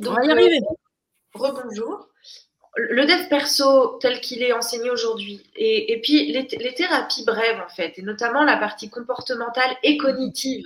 [0.00, 0.60] Donc, On va y arriver.
[1.34, 2.08] rebonjour.
[2.76, 7.60] Le dev perso tel qu'il est enseigné aujourd'hui, et, et, puis les, les, thérapies brèves
[7.60, 10.64] en fait, et notamment la partie comportementale et cognitive,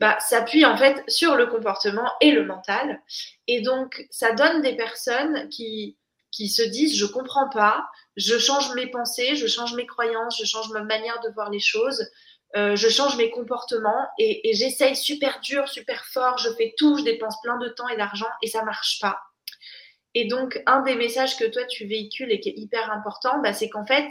[0.00, 3.00] bah, s'appuie en fait sur le comportement et le mental.
[3.48, 5.96] Et donc, ça donne des personnes qui,
[6.30, 10.44] qui se disent je comprends pas, je change mes pensées, je change mes croyances, je
[10.44, 12.06] change ma manière de voir les choses,
[12.56, 17.04] euh, je change mes comportements et, j'essaye super dur, super fort, je fais tout, je
[17.04, 19.18] dépense plein de temps et d'argent et ça marche pas.
[20.14, 23.52] Et donc, un des messages que toi tu véhicules et qui est hyper important, bah,
[23.52, 24.08] c'est qu'en fait,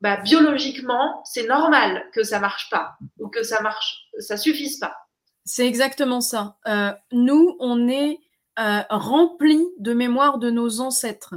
[0.00, 4.96] bah, biologiquement, c'est normal que ça marche pas ou que ça marche, ça suffise pas.
[5.44, 6.56] C'est exactement ça.
[6.66, 8.20] Euh, nous, on est
[8.58, 11.34] euh, remplis de mémoire de nos ancêtres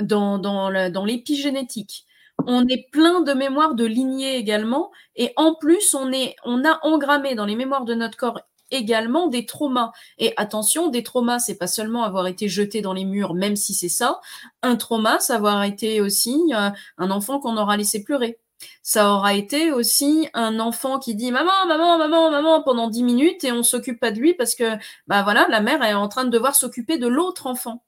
[0.00, 0.70] dans
[1.04, 2.06] l'épigénétique.
[2.46, 4.90] On est plein de mémoire de lignées également.
[5.16, 8.40] Et en plus, on, est, on a engrammé dans les mémoires de notre corps
[8.70, 9.92] également des traumas.
[10.18, 13.74] Et attention, des traumas, c'est pas seulement avoir été jeté dans les murs, même si
[13.74, 14.20] c'est ça.
[14.62, 18.38] Un trauma, c'est avoir été aussi euh, un enfant qu'on aura laissé pleurer
[18.82, 23.44] ça aura été aussi un enfant qui dit maman, maman, maman, maman pendant dix minutes
[23.44, 24.76] et on s'occupe pas de lui parce que
[25.06, 27.82] bah voilà, la mère est en train de devoir s'occuper de l'autre enfant.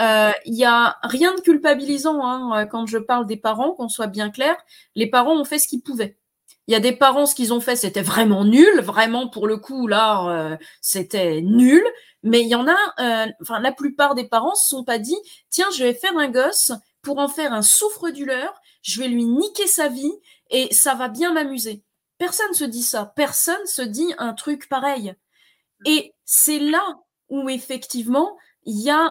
[0.00, 4.06] Euh, il y a rien de culpabilisant hein, quand je parle des parents, qu'on soit
[4.06, 4.56] bien clair.
[4.94, 6.16] Les parents ont fait ce qu'ils pouvaient.
[6.66, 9.58] Il y a des parents, ce qu'ils ont fait, c'était vraiment nul, vraiment pour le
[9.58, 11.84] coup là, euh, c'était nul.
[12.22, 15.16] Mais il y en a, euh, enfin la plupart des parents se sont pas dit,
[15.50, 16.72] tiens, je vais faire un gosse
[17.02, 20.12] pour en faire un souffre-douleur je vais lui niquer sa vie
[20.50, 21.82] et ça va bien m'amuser.
[22.18, 23.12] Personne se dit ça.
[23.16, 25.14] Personne se dit un truc pareil.
[25.86, 26.84] Et c'est là
[27.30, 29.08] où effectivement il y a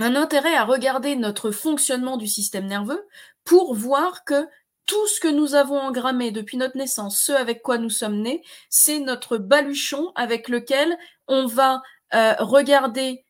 [0.00, 3.06] un intérêt à regarder notre fonctionnement du système nerveux
[3.44, 4.46] pour voir que
[4.86, 8.42] tout ce que nous avons engrammé depuis notre naissance, ce avec quoi nous sommes nés,
[8.70, 10.98] c'est notre baluchon avec lequel
[11.28, 11.82] on va
[12.14, 13.24] euh, regarder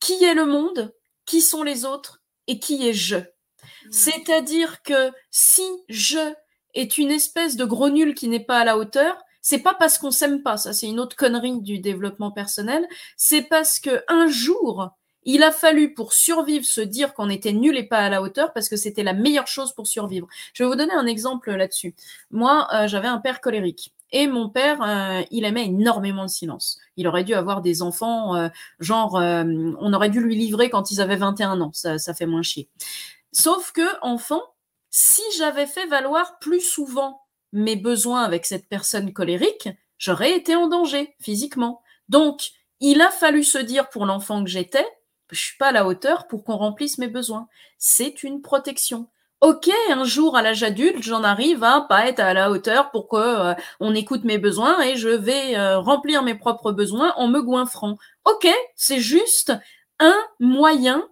[0.00, 0.92] qui est le monde,
[1.24, 3.16] qui sont les autres et qui est je.
[3.16, 3.92] Mm.
[3.92, 6.32] C'est-à-dire que si je
[6.74, 9.98] est une espèce de gros nul qui n'est pas à la hauteur, c'est pas parce
[9.98, 12.86] qu'on s'aime pas, ça c'est une autre connerie du développement personnel,
[13.16, 14.90] c'est parce que un jour,
[15.24, 18.52] il a fallu pour survivre se dire qu'on était nul et pas à la hauteur
[18.52, 20.26] parce que c'était la meilleure chose pour survivre.
[20.54, 21.94] Je vais vous donner un exemple là-dessus.
[22.30, 23.92] Moi, euh, j'avais un père colérique.
[24.10, 26.78] Et mon père, euh, il aimait énormément le silence.
[26.96, 31.00] Il aurait dû avoir des enfants, euh, genre, on aurait dû lui livrer quand ils
[31.00, 31.70] avaient 21 ans.
[31.72, 32.68] Ça, ça fait moins chier.
[33.32, 34.42] Sauf que, enfant,
[34.90, 37.22] si j'avais fait valoir plus souvent
[37.52, 41.80] mes besoins avec cette personne colérique, j'aurais été en danger physiquement.
[42.10, 42.50] Donc,
[42.80, 44.86] il a fallu se dire pour l'enfant que j'étais,
[45.32, 47.48] je suis pas à la hauteur pour qu'on remplisse mes besoins.
[47.78, 49.08] C'est une protection.
[49.40, 53.08] Ok, un jour à l'âge adulte, j'en arrive à pas être à la hauteur pour
[53.08, 57.26] que euh, on écoute mes besoins et je vais euh, remplir mes propres besoins en
[57.26, 57.96] me goinfrant.
[58.24, 59.52] Ok, c'est juste
[59.98, 61.04] un moyen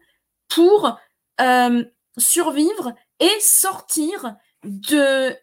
[0.46, 0.96] pour
[1.40, 1.84] euh,
[2.18, 5.34] survivre et sortir d'une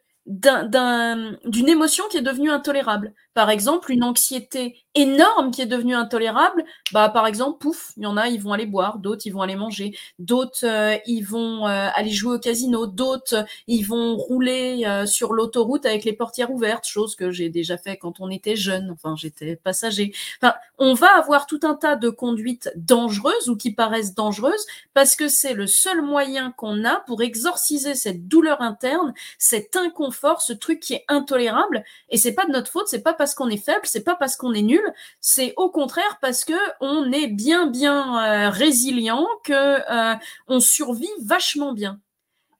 [1.67, 3.13] émotion qui est devenue intolérable.
[3.38, 8.06] Par exemple, une anxiété énorme qui est devenue intolérable, bah par exemple, pouf, il y
[8.08, 11.68] en a, ils vont aller boire, d'autres ils vont aller manger, d'autres euh, ils vont
[11.68, 16.50] euh, aller jouer au casino, d'autres ils vont rouler euh, sur l'autoroute avec les portières
[16.50, 20.14] ouvertes, chose que j'ai déjà fait quand on était jeune, enfin j'étais passager.
[20.42, 24.66] Enfin, on va avoir tout un tas de conduites dangereuses ou qui paraissent dangereuses
[24.96, 30.42] parce que c'est le seul moyen qu'on a pour exorciser cette douleur interne, cet inconfort,
[30.42, 33.49] ce truc qui est intolérable et c'est pas de notre faute, c'est pas parce qu'on
[33.49, 34.83] est faible, c'est pas parce qu'on est nul,
[35.21, 40.15] c'est au contraire parce que on est bien bien euh, résilient, que euh,
[40.47, 41.99] on survit vachement bien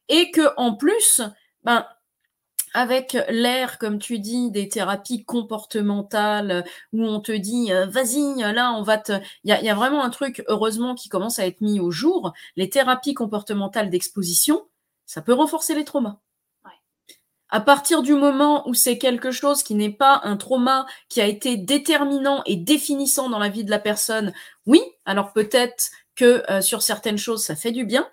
[0.09, 1.22] et que en plus,
[1.63, 1.85] ben
[2.73, 6.63] avec l'air, comme tu dis, des thérapies comportementales
[6.94, 9.13] où on te dit euh, vas-y, là on va te.
[9.44, 12.34] Il y a, vraiment un truc heureusement qui commence à être mis au jour.
[12.55, 14.67] Les thérapies comportementales d'exposition,
[15.05, 16.19] ça peut renforcer les traumas.
[17.50, 21.25] À partir du moment où c'est quelque chose qui n'est pas un trauma qui a
[21.25, 24.34] été déterminant et définissant dans la vie de la personne,
[24.66, 28.09] oui, alors peut-être que euh, sur certaines choses ça fait du bien.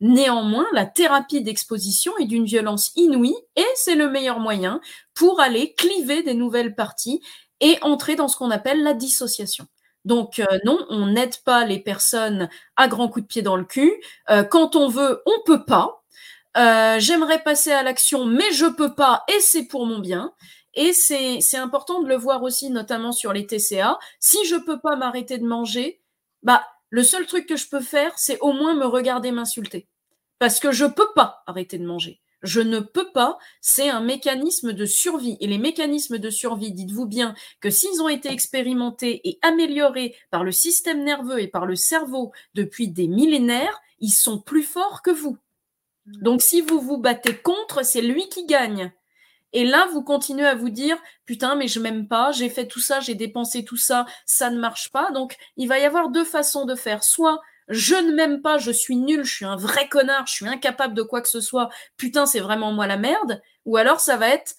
[0.00, 4.80] Néanmoins, la thérapie d'exposition est d'une violence inouïe et c'est le meilleur moyen
[5.12, 7.20] pour aller cliver des nouvelles parties
[7.60, 9.66] et entrer dans ce qu'on appelle la dissociation.
[10.06, 13.64] Donc euh, non, on n'aide pas les personnes à grands coups de pied dans le
[13.64, 13.92] cul.
[14.30, 15.99] Euh, quand on veut, on peut pas.
[16.56, 20.32] Euh, j'aimerais passer à l'action, mais je peux pas, et c'est pour mon bien.
[20.74, 23.98] Et c'est important de le voir aussi, notamment sur les TCA.
[24.20, 26.00] Si je peux pas m'arrêter de manger,
[26.42, 29.88] bah le seul truc que je peux faire, c'est au moins me regarder m'insulter,
[30.38, 32.20] parce que je peux pas arrêter de manger.
[32.42, 35.36] Je ne peux pas, c'est un mécanisme de survie.
[35.40, 40.42] Et les mécanismes de survie, dites-vous bien que s'ils ont été expérimentés et améliorés par
[40.42, 45.10] le système nerveux et par le cerveau depuis des millénaires, ils sont plus forts que
[45.10, 45.36] vous.
[46.10, 46.22] Mmh.
[46.22, 48.92] Donc si vous vous battez contre, c'est lui qui gagne.
[49.52, 50.96] Et là, vous continuez à vous dire,
[51.26, 54.58] putain, mais je m'aime pas, j'ai fait tout ça, j'ai dépensé tout ça, ça ne
[54.60, 55.10] marche pas.
[55.10, 57.02] Donc, il va y avoir deux façons de faire.
[57.02, 60.48] Soit je ne m'aime pas, je suis nul, je suis un vrai connard, je suis
[60.48, 63.40] incapable de quoi que ce soit, putain, c'est vraiment moi la merde.
[63.64, 64.54] Ou alors ça va être,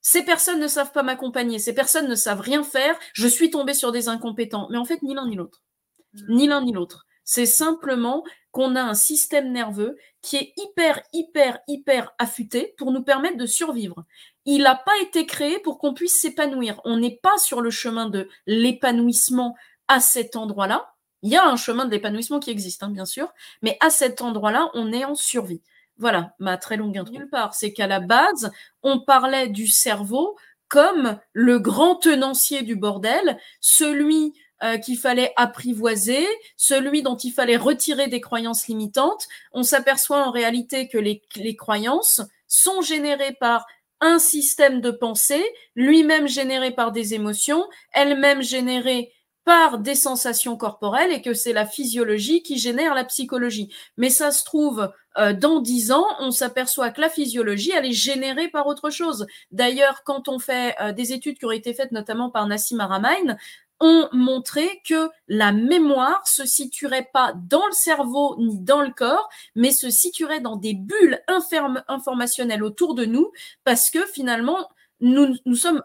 [0.00, 3.72] ces personnes ne savent pas m'accompagner, ces personnes ne savent rien faire, je suis tombé
[3.72, 4.68] sur des incompétents.
[4.70, 5.62] Mais en fait, ni l'un ni l'autre.
[6.12, 6.34] Mmh.
[6.34, 7.06] Ni l'un ni l'autre.
[7.24, 13.02] C'est simplement qu'on a un système nerveux qui est hyper, hyper, hyper affûté pour nous
[13.02, 14.04] permettre de survivre.
[14.44, 16.80] Il n'a pas été créé pour qu'on puisse s'épanouir.
[16.84, 19.56] On n'est pas sur le chemin de l'épanouissement
[19.88, 20.94] à cet endroit-là.
[21.22, 23.32] Il y a un chemin de l'épanouissement qui existe, hein, bien sûr,
[23.62, 25.62] mais à cet endroit-là, on est en survie.
[25.96, 30.36] Voilà, ma très longue part, c'est qu'à la base, on parlait du cerveau
[30.68, 34.34] comme le grand tenancier du bordel, celui
[34.64, 36.26] euh, qu'il fallait apprivoiser,
[36.56, 39.28] celui dont il fallait retirer des croyances limitantes.
[39.52, 43.66] On s'aperçoit en réalité que les, les croyances sont générées par
[44.00, 45.44] un système de pensée,
[45.76, 49.12] lui-même généré par des émotions, elle-même générée
[49.44, 53.72] par des sensations corporelles et que c'est la physiologie qui génère la psychologie.
[53.98, 57.92] Mais ça se trouve, euh, dans dix ans, on s'aperçoit que la physiologie, elle est
[57.92, 59.26] générée par autre chose.
[59.50, 63.36] D'ailleurs, quand on fait euh, des études qui ont été faites notamment par Nassim Aramain,
[63.80, 69.28] ont montré que la mémoire se situerait pas dans le cerveau ni dans le corps,
[69.54, 71.20] mais se situerait dans des bulles
[71.88, 73.32] informationnelles autour de nous,
[73.64, 74.68] parce que finalement,
[75.00, 75.82] nous, nous sommes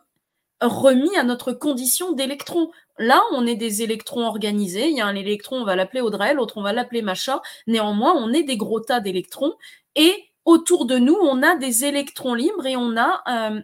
[0.62, 2.72] remis à notre condition d'électron.
[2.98, 4.90] Là, on est des électrons organisés.
[4.90, 7.42] Il y a un électron, on va l'appeler Audrey, l'autre, on va l'appeler Macha.
[7.68, 9.54] Néanmoins, on est des gros tas d'électrons.
[9.96, 10.14] Et
[10.46, 13.62] autour de nous, on a des électrons libres et on a euh,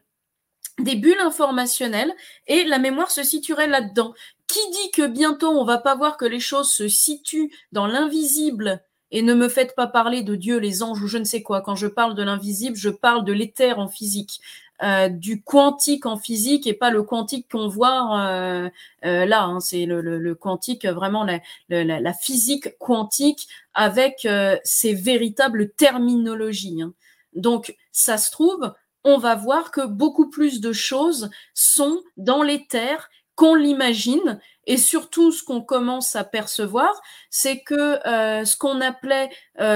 [0.80, 2.13] des bulles informationnelles.
[2.48, 4.13] Et la mémoire se situerait là-dedans.
[4.48, 8.83] Qui dit que bientôt, on va pas voir que les choses se situent dans l'invisible?
[9.12, 11.62] Et ne me faites pas parler de Dieu, les anges ou je ne sais quoi.
[11.62, 14.42] Quand je parle de l'invisible, je parle de l'éther en physique.
[14.83, 18.69] Euh, du quantique en physique et pas le quantique qu'on voit euh,
[19.06, 19.44] euh, là.
[19.44, 21.25] Hein, c'est le, quantique, vraiment
[21.69, 24.28] la, physique quantique avec
[24.63, 26.81] ses véritables terminologies.
[26.81, 26.94] Hein.
[27.33, 28.74] Donc, ça se trouve,
[29.06, 34.40] on va voir que beaucoup plus de choses sont dans l'éther qu'on l'imagine.
[34.68, 39.30] Et surtout, ce qu'on commence à percevoir, c'est que ce qu'on appelait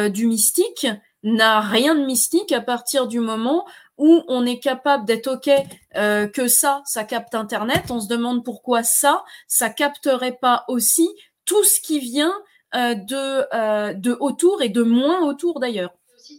[0.09, 0.87] du mystique
[1.23, 3.65] n'a rien de mystique à partir du moment
[3.99, 5.49] où on est capable d'être OK
[5.97, 7.91] euh, que ça, ça capte Internet.
[7.91, 11.07] On se demande pourquoi ça, ça capterait pas aussi
[11.45, 12.33] tout ce qui vient
[12.75, 15.91] euh, de, euh, de autour et de moins autour d'ailleurs.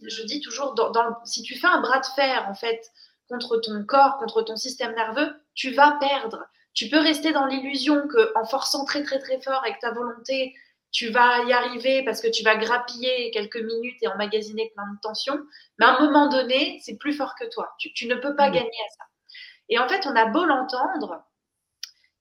[0.02, 0.93] Je dis toujours, dans,
[1.25, 2.91] si tu fais un bras de fer en fait
[3.29, 6.44] contre ton corps, contre ton système nerveux, tu vas perdre.
[6.75, 10.55] Tu peux rester dans l'illusion que en forçant très très très fort avec ta volonté,
[10.93, 14.99] tu vas y arriver parce que tu vas grappiller quelques minutes et emmagasiner plein de
[15.00, 15.38] tensions.
[15.79, 17.75] Mais à un moment donné, c'est plus fort que toi.
[17.79, 18.52] Tu, ne peux pas mmh.
[18.52, 19.05] gagner à ça.
[19.69, 21.23] Et en fait, on a beau l'entendre,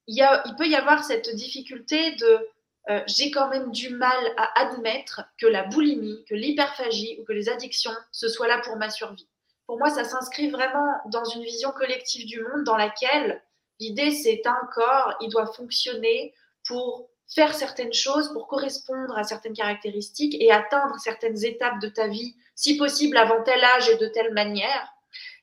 [0.07, 2.47] il peut y avoir cette difficulté de
[2.89, 7.33] euh, j'ai quand même du mal à admettre que la boulimie, que l'hyperphagie ou que
[7.33, 9.27] les addictions, ce soit là pour ma survie.
[9.67, 13.43] Pour moi, ça s'inscrit vraiment dans une vision collective du monde dans laquelle
[13.79, 16.33] l'idée, c'est un corps, il doit fonctionner
[16.65, 22.07] pour faire certaines choses pour correspondre à certaines caractéristiques et atteindre certaines étapes de ta
[22.07, 24.91] vie, si possible avant tel âge et de telle manière.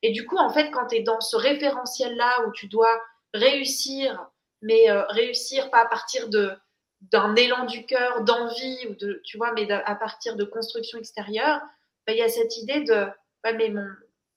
[0.02, 3.00] Et du coup, en fait, quand tu es dans ce référentiel-là où tu dois
[3.32, 4.28] réussir,
[4.62, 6.52] mais euh, réussir pas à partir de
[7.00, 11.60] d'un élan du cœur, d'envie ou de tu vois, mais à partir de construction extérieure,
[12.06, 13.06] bah, il y a cette idée de
[13.44, 13.86] ouais, mais mon,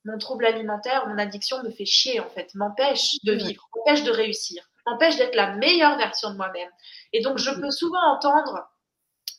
[0.06, 4.12] mon trouble alimentaire, mon addiction me fait chier en fait, m'empêche de vivre, m'empêche de
[4.12, 6.70] réussir, m'empêche d'être la meilleure version de moi-même.
[7.14, 8.70] Et donc, je peux souvent entendre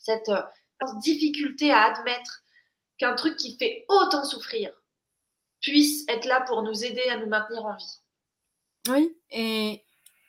[0.03, 0.43] cette euh,
[1.03, 2.43] difficulté à admettre
[2.99, 4.73] qu'un truc qui fait autant souffrir
[5.61, 8.01] puisse être là pour nous aider à nous maintenir en vie.
[8.89, 9.85] Oui, et,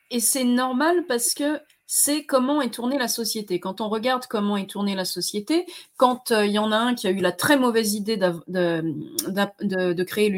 [0.10, 1.62] et c'est normal parce que
[1.94, 3.60] c'est comment est tournée la société.
[3.60, 5.66] Quand on regarde comment est tournée la société,
[5.98, 10.04] quand euh, il y en a un qui a eu la très mauvaise idée de,
[10.04, 10.30] créer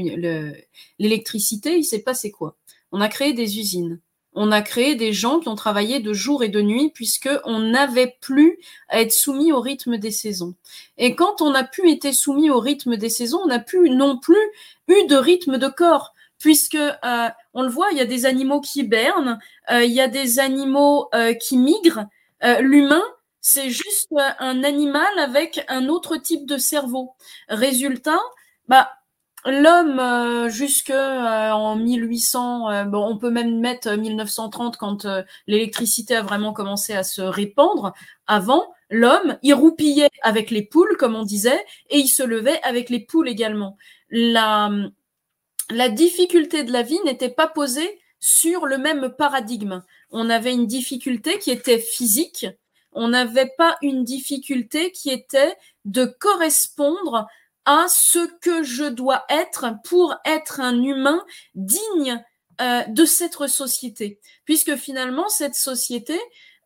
[0.98, 2.56] l'électricité, il s'est passé quoi?
[2.92, 4.00] On a créé des usines
[4.36, 7.60] on a créé des gens qui ont travaillé de jour et de nuit puisque on
[7.60, 8.58] n'avait plus
[8.90, 10.56] à être soumis au rythme des saisons.
[10.98, 14.18] Et quand on n'a plus été soumis au rythme des saisons, on n'a plus non
[14.18, 14.42] plus
[14.88, 16.12] eu de rythme de corps
[16.44, 19.40] puisque euh, on le voit, il y a des animaux qui hibernent,
[19.72, 22.06] euh, il y a des animaux euh, qui migrent.
[22.60, 23.02] L'humain,
[23.40, 27.14] c'est juste un animal avec un autre type de cerveau.
[27.48, 28.20] Résultat,
[28.68, 28.90] bah
[29.46, 35.08] l'homme jusque en 1800, euh, bon, on peut même mettre 1930 quand
[35.48, 37.94] l'électricité a vraiment commencé à se répandre.
[38.28, 42.90] Avant, l'homme, il roupillait avec les poules, comme on disait, et il se levait avec
[42.90, 43.78] les poules également.
[44.10, 44.70] La,
[45.74, 49.84] la difficulté de la vie n'était pas posée sur le même paradigme.
[50.12, 52.46] On avait une difficulté qui était physique,
[52.94, 57.27] on n'avait pas une difficulté qui était de correspondre
[57.65, 61.24] à ce que je dois être pour être un humain
[61.56, 62.24] digne
[62.62, 64.20] euh, de cette société.
[64.46, 66.20] Puisque finalement, cette société,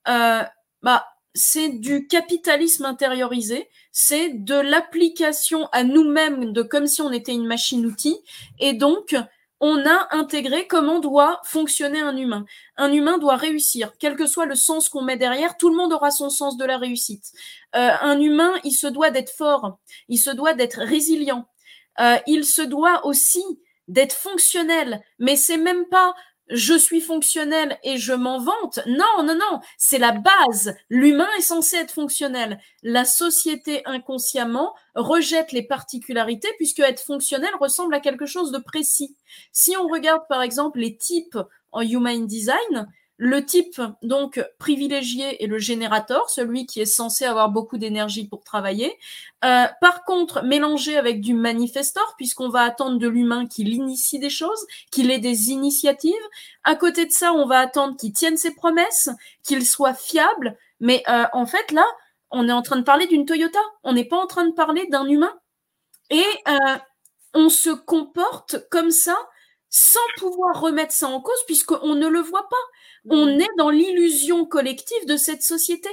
[0.07, 0.43] euh,
[0.81, 1.07] bah,
[1.38, 7.46] c'est du capitalisme intériorisé, c'est de l'application à nous-mêmes de comme si on était une
[7.46, 8.17] machine-outil.
[8.60, 9.15] Et donc,
[9.60, 12.46] on a intégré comment doit fonctionner un humain.
[12.75, 15.94] Un humain doit réussir, quel que soit le sens qu'on met derrière, tout le monde
[15.94, 17.32] aura son sens de la réussite.
[17.75, 19.79] Euh, un humain, il se doit d'être fort,
[20.10, 21.48] il se doit d'être résilient,
[22.00, 23.44] euh, il se doit aussi
[23.88, 26.13] d'être fonctionnel, mais c'est même pas
[26.49, 28.79] je suis fonctionnel et je m'en vante.
[28.87, 30.75] Non, non, non, c'est la base.
[30.89, 32.59] L'humain est censé être fonctionnel.
[32.83, 39.15] La société inconsciemment rejette les particularités puisque être fonctionnel ressemble à quelque chose de précis.
[39.51, 41.37] Si on regarde par exemple les types
[41.71, 42.87] en human design,
[43.17, 48.43] le type donc privilégié est le générateur, celui qui est censé avoir beaucoup d'énergie pour
[48.43, 48.95] travailler.
[49.43, 54.29] Euh, par contre, mélangé avec du manifestor, puisqu'on va attendre de l'humain qu'il initie des
[54.29, 56.13] choses, qu'il ait des initiatives.
[56.63, 59.09] À côté de ça, on va attendre qu'il tienne ses promesses,
[59.43, 60.55] qu'il soit fiable.
[60.79, 61.86] Mais euh, en fait, là,
[62.29, 63.59] on est en train de parler d'une Toyota.
[63.83, 65.33] On n'est pas en train de parler d'un humain.
[66.12, 66.77] Et euh,
[67.33, 69.17] on se comporte comme ça
[69.69, 72.55] sans pouvoir remettre ça en cause puisqu'on ne le voit pas.
[73.09, 73.41] On mm.
[73.41, 75.89] est dans l'illusion collective de cette société.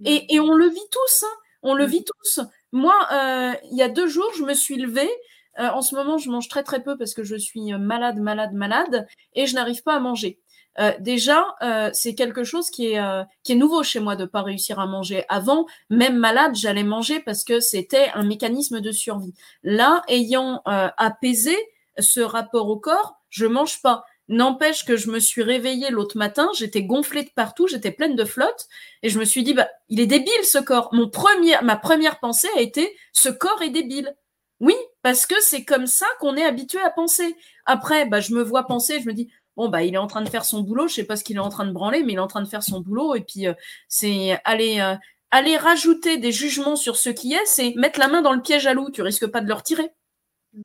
[0.00, 0.06] Mm.
[0.28, 1.24] Et, on le vit tous.
[1.24, 1.36] Hein.
[1.62, 1.90] On le mm.
[1.90, 2.40] vit tous.
[2.72, 5.10] Moi, euh, il y a deux jours, je me suis levée.
[5.58, 8.54] Euh, en ce moment, je mange très très peu parce que je suis malade, malade,
[8.54, 10.38] malade, et je n'arrive pas à manger.
[10.78, 11.44] Euh, déjà,
[11.92, 13.00] c'est quelque chose qui est,
[13.42, 15.24] qui est nouveau chez moi de pas réussir à manger.
[15.28, 19.34] Avant, même malade, j'allais manger parce que c'était un mécanisme de survie.
[19.62, 21.56] Là, ayant apaisé
[21.98, 24.04] ce rapport au corps, je mange pas.
[24.28, 28.24] N'empêche que je me suis réveillée l'autre matin, j'étais gonflée de partout, j'étais pleine de
[28.24, 28.66] flotte,
[29.02, 30.88] et je me suis dit, bah, il est débile ce corps.
[30.92, 34.14] Mon premier, ma première pensée a été, ce corps est débile.
[34.60, 37.36] Oui, parce que c'est comme ça qu'on est habitué à penser.
[37.66, 40.22] Après, bah, je me vois penser, je me dis, bon, bah, il est en train
[40.22, 42.12] de faire son boulot, je sais pas ce qu'il est en train de branler, mais
[42.12, 43.54] il est en train de faire son boulot, et puis euh,
[43.88, 44.94] c'est aller, euh,
[45.30, 48.66] aller rajouter des jugements sur ce qui est, c'est mettre la main dans le piège
[48.66, 49.90] à loup, tu risques pas de le retirer.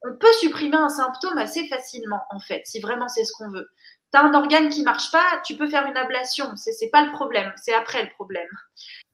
[0.03, 3.69] On peut supprimer un symptôme assez facilement, en fait, si vraiment c'est ce qu'on veut.
[4.11, 6.55] Tu as un organe qui marche pas, tu peux faire une ablation.
[6.55, 8.49] C'est n'est pas le problème, c'est après le problème.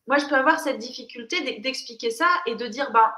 [0.08, 3.12] Moi, je peux avoir cette difficulté d'expliquer ça et de dire, ben,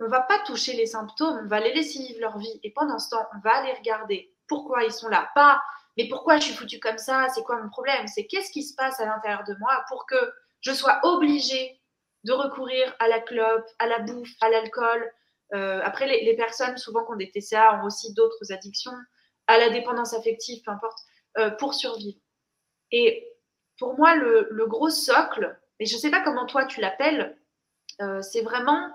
[0.00, 2.60] on va pas toucher les symptômes, on va les laisser vivre leur vie.
[2.62, 5.30] Et pendant ce temps, on va aller regarder pourquoi ils sont là.
[5.34, 5.62] Pas,
[5.96, 8.06] mais pourquoi je suis foutu comme ça C'est quoi mon problème?
[8.06, 11.80] C'est qu'est-ce qui se passe à l'intérieur de moi pour que je sois obligée
[12.24, 15.10] de recourir à la clope, à la bouffe, à l'alcool,
[15.54, 18.92] euh, après, les, personnes, souvent qui ont des TCA, ont aussi d'autres addictions,
[19.46, 20.98] à la dépendance affective, peu importe,
[21.38, 22.18] euh, pour survivre.
[22.90, 23.28] Et
[23.78, 27.38] pour moi, le, gros socle, et je ne sais pas comment toi tu l'appelles,
[28.00, 28.90] euh, c'est vraiment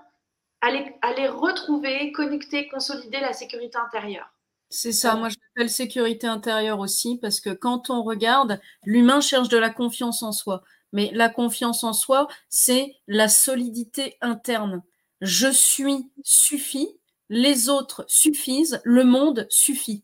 [0.62, 4.30] aller, aller retrouver, connecter, consolider la sécurité intérieure.
[4.70, 9.50] C'est ça, moi je l'appelle sécurité intérieure aussi, parce que quand on regarde, l'humain cherche
[9.50, 10.64] de la confiance en soi.
[10.94, 14.82] Mais la confiance en soi, c'est la solidité interne
[15.22, 16.90] je suis suffit,
[17.30, 20.04] les autres suffisent, le monde suffit.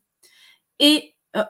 [0.79, 1.43] Et euh,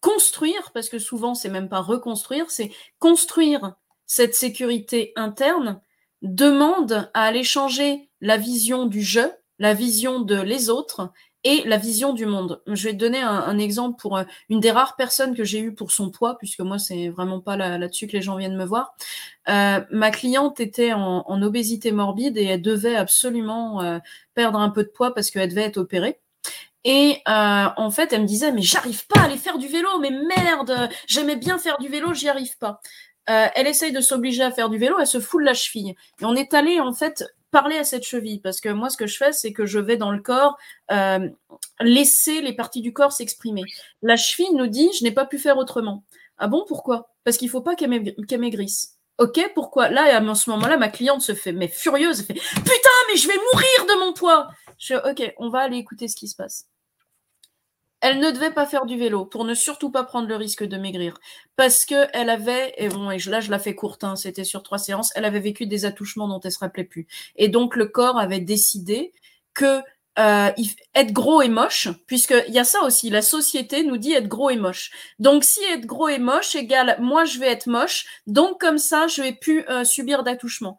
[0.00, 3.76] construire, parce que souvent c'est même pas reconstruire, c'est construire
[4.06, 5.80] cette sécurité interne
[6.20, 9.20] demande à aller changer la vision du je,
[9.58, 11.12] la vision de les autres
[11.44, 12.62] et la vision du monde.
[12.66, 15.74] Je vais te donner un, exemple pour euh, une des rares personnes que j'ai eues
[15.74, 18.94] pour son poids, puisque moi, c'est vraiment pas là-dessus que les gens viennent me voir.
[19.48, 23.98] Euh, ma cliente était en, obésité morbide et elle devait absolument euh,
[24.34, 26.20] perdre un peu de poids parce qu'elle devait être opérée.
[26.84, 30.10] Et en fait, elle me disait, mais j'arrive pas à aller faire du vélo, mais
[30.10, 32.80] merde, j'aimais bien faire du vélo, j'y arrive pas.
[33.26, 35.94] elle essaye de s'obliger à faire du vélo, elle se fout de la cheville.
[36.20, 39.06] Et on est allé en fait parler à cette cheville parce que moi ce que
[39.06, 40.56] je fais c'est que je vais dans le corps
[40.90, 41.28] euh,
[41.80, 43.62] laisser les parties du corps s'exprimer.
[44.02, 46.02] La cheville nous dit je n'ai pas pu faire autrement.
[46.38, 47.10] Ah bon pourquoi?
[47.22, 47.90] Parce qu'il faut pas qu'elle
[48.40, 48.98] maigrisse.
[49.18, 49.90] Ok pourquoi?
[49.90, 53.28] Là à ce moment-là ma cliente se fait mais furieuse, elle fait putain mais je
[53.28, 54.48] vais mourir de mon poids.
[54.78, 56.66] Je ok on va aller écouter ce qui se passe.
[58.02, 60.76] Elle ne devait pas faire du vélo pour ne surtout pas prendre le risque de
[60.76, 61.14] maigrir.
[61.54, 64.64] Parce que elle avait, et bon, et là je la fais courte, hein, c'était sur
[64.64, 67.06] trois séances, elle avait vécu des attouchements dont elle se rappelait plus.
[67.36, 69.12] Et donc le corps avait décidé
[69.54, 69.80] que
[70.18, 70.50] euh,
[70.94, 74.50] être gros et moche, puisqu'il y a ça aussi, la société nous dit être gros
[74.50, 74.90] et moche.
[75.20, 79.06] Donc si être gros et moche égale moi je vais être moche, donc comme ça
[79.06, 80.76] je vais plus euh, subir d'attouchement.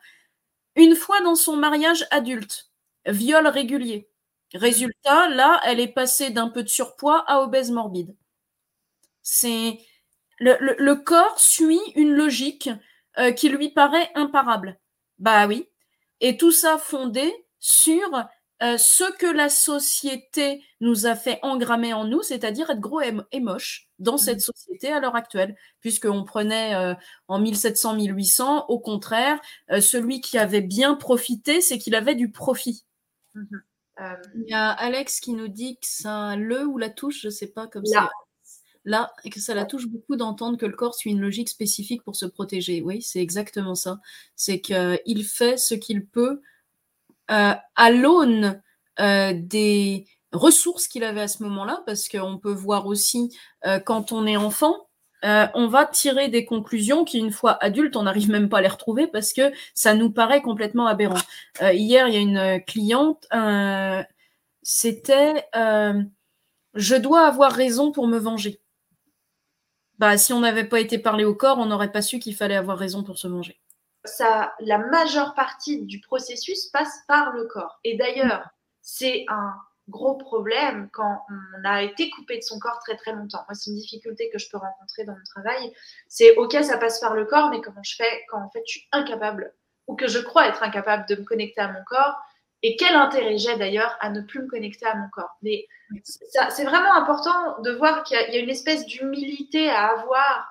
[0.75, 2.70] Une fois dans son mariage adulte,
[3.06, 4.10] viol régulier.
[4.53, 8.15] Résultat, là, elle est passée d'un peu de surpoids à obèse morbide.
[9.22, 9.79] C'est
[10.39, 12.69] le, le, corps suit une logique
[13.17, 14.79] euh, qui lui paraît imparable.
[15.19, 15.67] Bah oui.
[16.19, 18.25] Et tout ça fondé sur
[18.63, 23.39] euh, ce que la société nous a fait engrammer en nous, c'est-à-dire être gros et,
[23.41, 24.51] moche dans cette mmh.
[24.53, 26.93] société à l'heure actuelle, puisqu'on prenait euh,
[27.27, 29.41] en 1700-1800, au contraire,
[29.72, 32.86] euh, celui qui avait bien profité, c'est qu'il avait du profit.
[33.33, 33.57] Mmh
[34.00, 37.48] Il y a Alex qui nous dit que ça le ou la touche, je sais
[37.48, 38.10] pas comme ça.
[38.86, 42.04] Là, et que ça la touche beaucoup d'entendre que le corps suit une logique spécifique
[42.04, 42.82] pour se protéger.
[42.82, 44.00] Oui, c'est exactement ça.
[44.36, 46.42] C'est qu'il fait ce qu'il peut
[47.32, 48.62] euh, à l'aune
[49.00, 53.34] euh, des ressources qu'il avait à ce moment-là, parce qu'on peut voir aussi
[53.66, 54.90] euh, quand on est enfant,
[55.24, 58.68] on va tirer des conclusions qui, une fois adulte, on n'arrive même pas à les
[58.68, 61.22] retrouver parce que ça nous paraît complètement aberrant.
[61.62, 63.27] hier, il y a une cliente,
[64.62, 65.46] c'était
[66.75, 68.60] je dois avoir raison pour me venger.
[70.00, 72.56] Bah, si on n'avait pas été parlé au corps, on n'aurait pas su qu'il fallait
[72.56, 73.60] avoir raison pour se venger
[74.06, 77.80] ça, la majeure partie du processus passe par le corps.
[77.84, 78.50] Et d'ailleurs,
[78.82, 79.53] c'est un
[79.90, 83.44] gros problème quand on a été coupé de son corps très très longtemps.
[83.48, 85.74] Moi, c'est une difficulté que je peux rencontrer dans mon travail.
[86.08, 88.72] C'est ok, ça passe par le corps, mais comment je fais quand en fait je
[88.72, 89.54] suis incapable
[89.88, 92.16] ou que je crois être incapable de me connecter à mon corps?
[92.66, 95.36] Et quel intérêt j'ai d'ailleurs à ne plus me connecter à mon corps?
[95.42, 95.68] Mais
[96.04, 100.48] c'est vraiment important de voir qu'il y, a une espèce d'humilité à avoir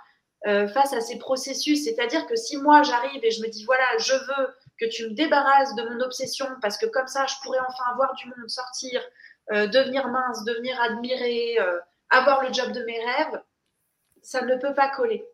[0.47, 1.85] euh, face à ces processus.
[1.85, 5.15] C'est-à-dire que si moi j'arrive et je me dis voilà, je veux que tu me
[5.15, 9.01] débarrasses de mon obsession parce que comme ça je pourrais enfin avoir du monde, sortir,
[9.53, 11.79] euh, devenir mince, devenir admiré, euh,
[12.11, 13.43] avoir le job de mes rêves,
[14.23, 15.25] ça ne peut pas coller.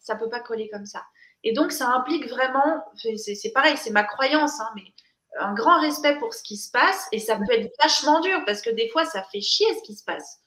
[0.00, 1.04] Ça peut pas coller comme ça.
[1.44, 4.84] Et donc ça implique vraiment, c'est pareil, c'est ma croyance, hein, mais
[5.38, 8.62] un grand respect pour ce qui se passe et ça peut être vachement dur parce
[8.62, 10.38] que des fois ça fait chier ce qui se passe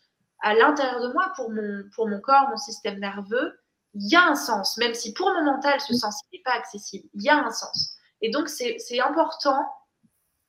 [0.42, 3.60] à l'intérieur de moi pour mon, pour mon corps, mon système nerveux
[4.00, 7.08] il y a un sens, même si pour mon mental, ce sens n'est pas accessible,
[7.14, 7.97] il y a un sens.
[8.22, 9.66] Et donc, c'est important.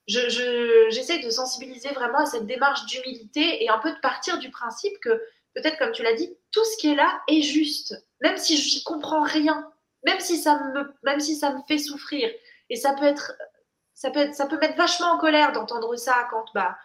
[0.06, 4.50] J'essaie je, de sensibiliser vraiment à cette démarche d'humilité et un peu de partir du
[4.50, 5.22] principe que,
[5.54, 8.76] peut-être comme tu l'as dit, tout ce qui est là est juste, même si je
[8.76, 9.70] n'y comprends rien,
[10.06, 12.30] même si, ça me, même si ça me fait souffrir.
[12.70, 13.32] Et ça peut être,
[13.94, 16.78] ça peut, être, ça peut mettre vachement en colère d'entendre ça quand bah,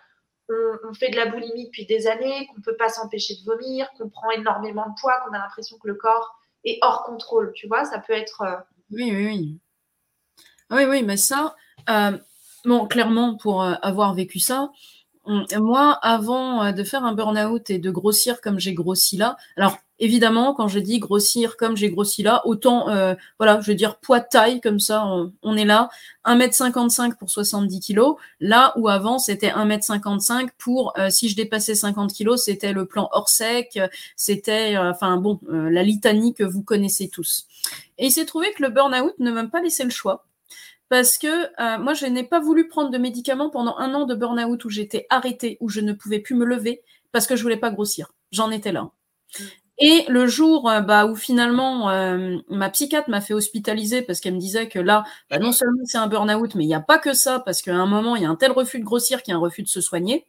[0.50, 3.46] on, on, fait de la boulimie depuis des années, qu'on ne peut pas s'empêcher de
[3.46, 7.54] vomir, qu'on prend énormément de poids, qu'on a l'impression que le corps et hors contrôle.
[7.54, 8.42] Tu vois, ça peut être.
[8.42, 8.58] Euh,
[8.92, 9.60] oui, oui, oui.
[10.74, 11.56] Oui, oui, mais ça,
[11.88, 12.18] euh,
[12.66, 14.72] bon, clairement, pour euh, avoir vécu ça,
[15.26, 20.54] moi, avant de faire un burn-out et de grossir comme j'ai grossi là, alors évidemment,
[20.54, 22.88] quand je dis grossir comme j'ai grossi là, autant,
[23.40, 25.08] voilà, je veux dire poids de taille, comme ça,
[25.42, 25.88] on, est là,
[26.26, 28.02] 1m55 pour 70 kg,
[28.42, 33.30] là où avant, c'était 1m55 pour, si je dépassais 50 kg, c'était le plan hors
[33.30, 33.80] sec,
[34.18, 37.48] c'était, enfin bon, la litanie que vous connaissez tous.
[37.98, 40.26] Et il s'est trouvé que le burn-out ne m'a pas laissé le choix
[40.94, 44.14] parce que euh, moi, je n'ai pas voulu prendre de médicaments pendant un an de
[44.14, 47.58] burn-out où j'étais arrêtée, où je ne pouvais plus me lever parce que je voulais
[47.58, 48.12] pas grossir.
[48.32, 48.84] J'en étais là.
[49.40, 49.44] Mm.
[49.80, 54.36] Et le jour euh, bah, où finalement euh, ma psychiatre m'a fait hospitaliser parce qu'elle
[54.36, 57.00] me disait que là, bah, non seulement c'est un burn-out, mais il n'y a pas
[57.00, 59.32] que ça parce qu'à un moment il y a un tel refus de grossir qu'il
[59.32, 60.28] y a un refus de se soigner.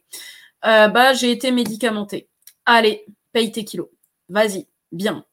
[0.63, 2.27] bah j'ai été médicamentée.
[2.65, 3.89] Allez, paye tes kilos.
[4.29, 5.25] Vas-y, bien.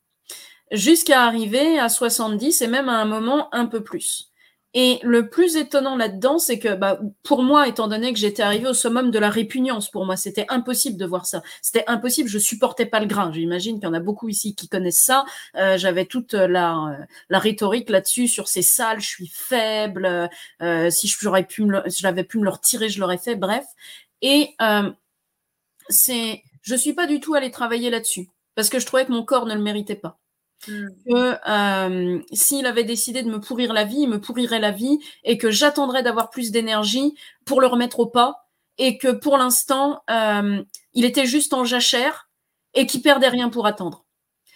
[0.73, 4.32] Jusqu'à arriver à 70 et même à un moment un peu plus.
[4.75, 8.69] Et le plus étonnant là-dedans, c'est que bah, pour moi, étant donné que j'étais arrivée
[8.69, 11.43] au summum de la répugnance, pour moi, c'était impossible de voir ça.
[11.61, 13.31] C'était impossible, je supportais pas le grain.
[13.33, 15.27] J'imagine qu'il y en a beaucoup ici qui connaissent ça.
[15.57, 20.31] Euh, J'avais toute la, la rhétorique là-dessus sur ces salles, je suis faible.
[20.63, 21.67] Euh, si j'aurais pu
[22.03, 23.37] l'avais pu me le retirer, je l'aurais fait.
[23.37, 23.65] Bref.
[24.23, 24.91] Et euh,
[25.89, 29.25] c'est, je suis pas du tout allée travailler là-dessus parce que je trouvais que mon
[29.25, 30.22] corps ne le méritait pas.
[30.69, 30.89] Mm.
[31.07, 34.99] que euh, s'il avait décidé de me pourrir la vie, il me pourrirait la vie
[35.25, 38.49] et que j'attendrais d'avoir plus d'énergie pour le remettre au pas
[38.79, 40.63] et que pour l'instant, euh,
[40.95, 42.29] il était juste en jachère
[42.75, 44.05] et qu'il perdait rien pour attendre.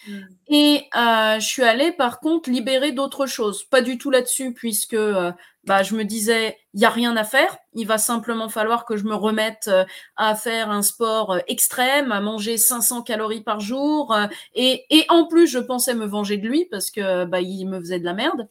[0.08, 0.20] Mm.
[0.48, 4.94] Et euh, je suis allée par contre libérer d'autres choses, pas du tout là-dessus puisque
[4.94, 5.32] euh,
[5.66, 7.56] bah, je me disais, il y a rien à faire.
[7.74, 9.84] Il va simplement falloir que je me remette euh,
[10.16, 14.12] à faire un sport euh, extrême, à manger 500 calories par jour.
[14.14, 17.66] Euh, et, et en plus, je pensais me venger de lui parce que bah, il
[17.66, 18.48] me faisait de la merde.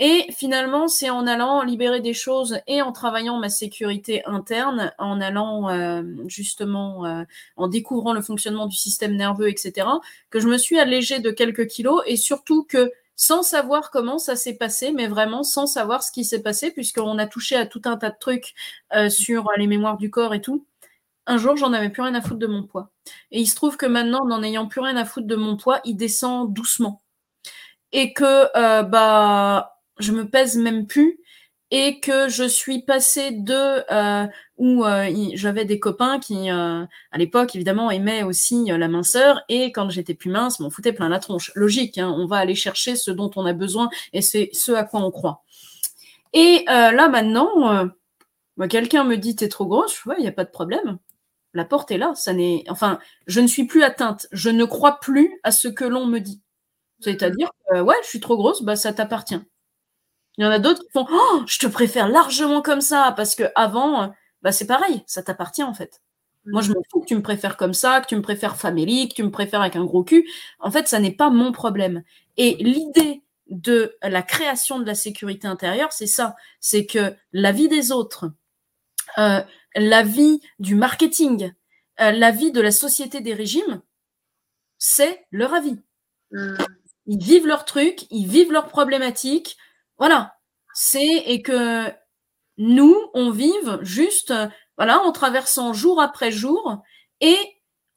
[0.00, 5.20] Et finalement, c'est en allant libérer des choses et en travaillant ma sécurité interne, en
[5.20, 7.22] allant euh, justement, euh,
[7.56, 9.86] en découvrant le fonctionnement du système nerveux, etc.,
[10.30, 14.36] que je me suis allégée de quelques kilos et surtout que sans savoir comment ça
[14.36, 17.82] s'est passé, mais vraiment sans savoir ce qui s'est passé, puisqu'on a touché à tout
[17.84, 18.54] un tas de trucs
[18.94, 20.66] euh, sur les mémoires du corps et tout.
[21.26, 22.90] Un jour, j'en avais plus rien à foutre de mon poids.
[23.30, 25.80] Et il se trouve que maintenant, n'en ayant plus rien à foutre de mon poids,
[25.84, 27.02] il descend doucement.
[27.92, 31.18] Et que, bah, je me pèse même plus
[31.76, 37.18] et que je suis passée de euh, où euh, j'avais des copains qui, euh, à
[37.18, 41.18] l'époque, évidemment, aimaient aussi la minceur, et quand j'étais plus mince, m'en foutait plein la
[41.18, 41.50] tronche.
[41.56, 44.84] Logique, hein, on va aller chercher ce dont on a besoin, et c'est ce à
[44.84, 45.42] quoi on croit.
[46.32, 47.90] Et là, maintenant,
[48.56, 50.98] bah, quelqu'un me dit, t'es trop grosse, il n'y a pas de problème.
[51.54, 52.62] La porte est là, ça n'est...
[52.68, 56.20] Enfin, je ne suis plus atteinte, je ne crois plus à ce que l'on me
[56.20, 56.40] dit.
[57.00, 59.40] C'est-à-dire, ouais, je suis trop grosse, bah ça t'appartient.
[60.36, 63.34] Il y en a d'autres qui font oh, je te préfère largement comme ça parce
[63.34, 66.00] que avant, bah c'est pareil, ça t'appartient en fait.
[66.46, 69.12] Moi, je m'en fous que tu me préfères comme ça, que tu me préfères famélique,
[69.12, 70.28] que tu me préfères avec un gros cul.
[70.58, 72.02] En fait, ça n'est pas mon problème.
[72.36, 76.36] Et l'idée de la création de la sécurité intérieure, c'est ça.
[76.60, 78.30] C'est que la vie des autres,
[79.18, 79.42] euh,
[79.74, 81.52] la vie du marketing,
[82.00, 83.80] euh, la vie de la société des régimes,
[84.78, 85.78] c'est leur avis.
[86.32, 86.56] Mmh.
[87.06, 89.56] Ils vivent leurs trucs, ils vivent leurs problématiques,
[89.98, 90.34] voilà.
[90.74, 91.92] C'est et que
[92.56, 94.32] nous, on vive juste,
[94.76, 96.82] voilà, en traversant jour après jour
[97.20, 97.36] et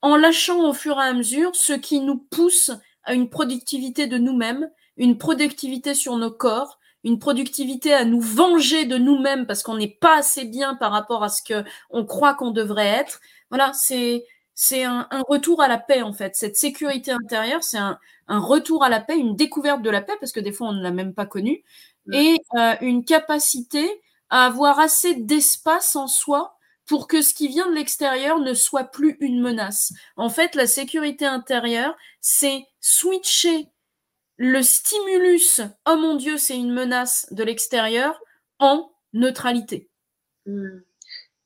[0.01, 2.71] en lâchant au fur et à mesure ce qui nous pousse
[3.03, 8.86] à une productivité de nous-mêmes, une productivité sur nos corps, une productivité à nous venger
[8.86, 12.33] de nous-mêmes parce qu'on n'est pas assez bien par rapport à ce que on croit
[12.33, 13.21] qu'on devrait être.
[13.49, 14.25] Voilà, c'est
[14.59, 16.35] c'est un, un, retour à la paix en fait.
[16.35, 20.15] Cette sécurité intérieure, c'est un, un, retour à la paix, une découverte de la paix
[20.19, 21.63] parce que des fois on ne l'a même pas connue,
[22.11, 23.87] et euh, une capacité
[24.31, 28.85] à avoir assez d'espace en soi pour que ce qui vient de l'extérieur ne soit
[28.85, 29.93] plus une menace.
[30.15, 33.67] En fait, la sécurité intérieure, c'est switcher
[34.37, 38.19] le stimulus oh mon Dieu, c'est une menace de l'extérieur
[38.57, 39.87] en neutralité.
[40.47, 40.79] Hmm.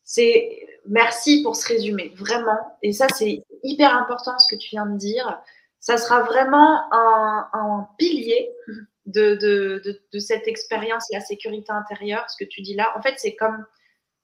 [0.06, 2.58] C'est merci pour ce résumé, vraiment.
[2.82, 5.42] Et ça, c'est hyper important ce que tu viens de dire.
[5.80, 8.52] Ça sera vraiment un, pilier
[9.06, 9.82] de,
[10.20, 12.94] cette expérience, la sécurité intérieure, ce que tu dis là.
[12.96, 13.66] En fait, c'est comme,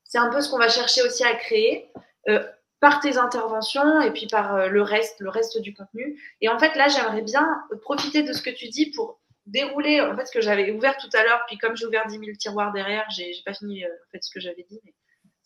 [0.04, 1.91] c'est un peu ce qu'on va chercher aussi à créer
[2.30, 2.43] euh,
[2.80, 6.22] par tes interventions et puis par euh, le reste, le reste du contenu.
[6.41, 7.48] Et en fait, là, j'aimerais bien
[7.82, 11.10] profiter de ce que tu dis pour dérouler en fait ce que j'avais ouvert tout
[11.13, 11.43] à l'heure.
[11.48, 14.32] Puis comme j'ai ouvert 10 000 tiroirs derrière, j'ai pas fini euh, en fait ce
[14.32, 14.80] que j'avais dit.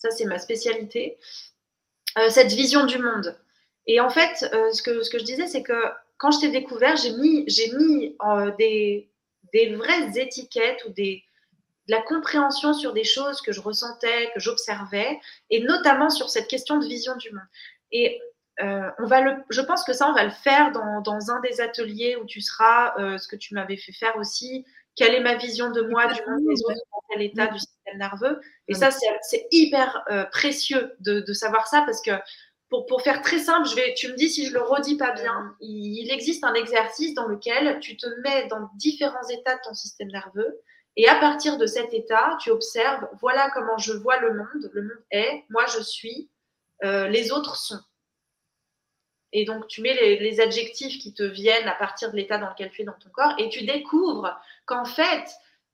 [0.02, 1.20] Ça, c'est ma spécialité.
[2.18, 3.38] Euh, cette vision du monde.
[3.86, 5.80] Et en fait, euh, ce, que, je disais, c'est que
[6.18, 7.46] quand je t'ai découvert, j'ai mis,
[8.26, 9.08] euh, des,
[9.76, 11.24] vraies étiquettes ou des,
[11.88, 15.20] de la compréhension sur des choses que je ressentais, que j'observais,
[15.52, 17.48] et notamment sur cette question de vision du monde.
[17.92, 18.20] Et
[18.60, 22.16] on va le, je pense que ça, on va le faire dans un des ateliers
[22.16, 25.82] où tu seras, ce que tu m'avais fait faire aussi, quelle est ma vision de
[25.82, 28.42] moi, du monde des autres, dans quel état du système nerveux.
[28.68, 32.12] Et ça, c'est hyper euh, précieux de, de, savoir ça parce que
[32.70, 35.12] pour, pour, faire très simple, je vais, tu me dis si je le redis pas
[35.12, 39.74] bien, il, existe un exercice dans lequel tu te mets dans différents états de ton
[39.74, 40.62] système nerveux.
[40.98, 44.70] Et à partir de cet état, tu observes, voilà comment je vois le monde.
[44.74, 46.30] Le monde est, moi je suis,
[46.84, 47.80] euh, les autres sont.
[49.34, 52.70] Et donc, tu mets les, adjectifs qui te viennent à partir de l'état dans lequel
[52.72, 55.26] tu es dans ton corps et tu découvres qu'en fait,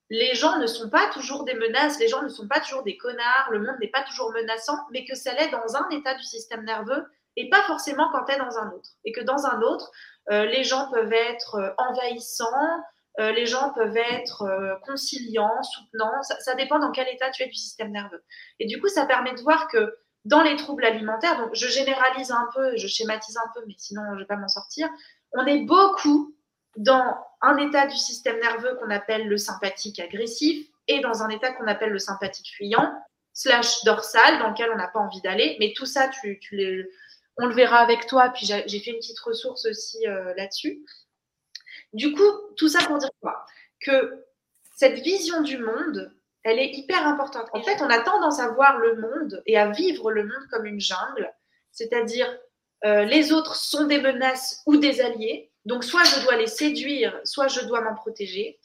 [0.10, 2.98] les gens ne sont pas toujours des menaces, les gens ne sont pas toujours des
[2.98, 6.24] connards, le monde n'est pas toujours menaçant, mais que ça l'est dans un état du
[6.24, 8.89] système nerveux et pas forcément quand tu es dans un autre.
[9.06, 9.91] Et que dans un autre,
[10.32, 12.84] euh, les gens peuvent être euh, envahissants,
[13.20, 17.48] euh, les gens peuvent être conciliants, soutenants, ça, ça, dépend dans quel état tu es
[17.48, 18.24] du système nerveux.
[18.60, 22.32] Et du coup, ça permet de voir que dans les troubles alimentaires, donc je généralise
[22.32, 24.90] un peu, je schématise un peu, mais sinon je ne vais pas m'en sortir,
[25.32, 26.36] on est beaucoup
[26.76, 31.54] dans un état du système nerveux qu'on appelle le sympathique agressif et dans un état
[31.54, 32.94] qu'on appelle le sympathique fuyant,
[33.34, 35.56] slash dorsal, dans lequel on n'a pas envie d'aller.
[35.60, 36.90] Mais tout ça, tu, tu
[37.38, 40.84] on le verra avec toi, puis j'ai fait une petite ressource aussi euh, là-dessus.
[41.94, 43.46] Du coup, tout ça pour dire quoi?
[43.80, 44.26] Que
[44.76, 46.12] cette vision du monde,
[46.43, 47.47] elle est hyper importante.
[47.54, 50.65] En fait, on a tendance à voir le monde et à vivre le monde comme
[50.65, 51.34] une jungle,
[51.71, 52.28] c'est-à-dire
[52.86, 57.19] euh, les autres sont des menaces ou des alliés, donc soit je dois les séduire,
[57.23, 58.60] soit je dois m'en protéger.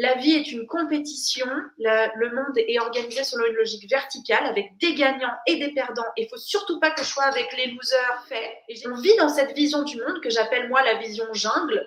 [0.00, 4.94] La vie est une compétition, le monde est organisé selon une logique verticale avec des
[4.94, 6.06] gagnants et des perdants.
[6.16, 8.52] Il faut surtout pas que je sois avec les losers faits.
[8.68, 11.84] Et on vit dans cette vision du monde que j'appelle moi la vision jungle,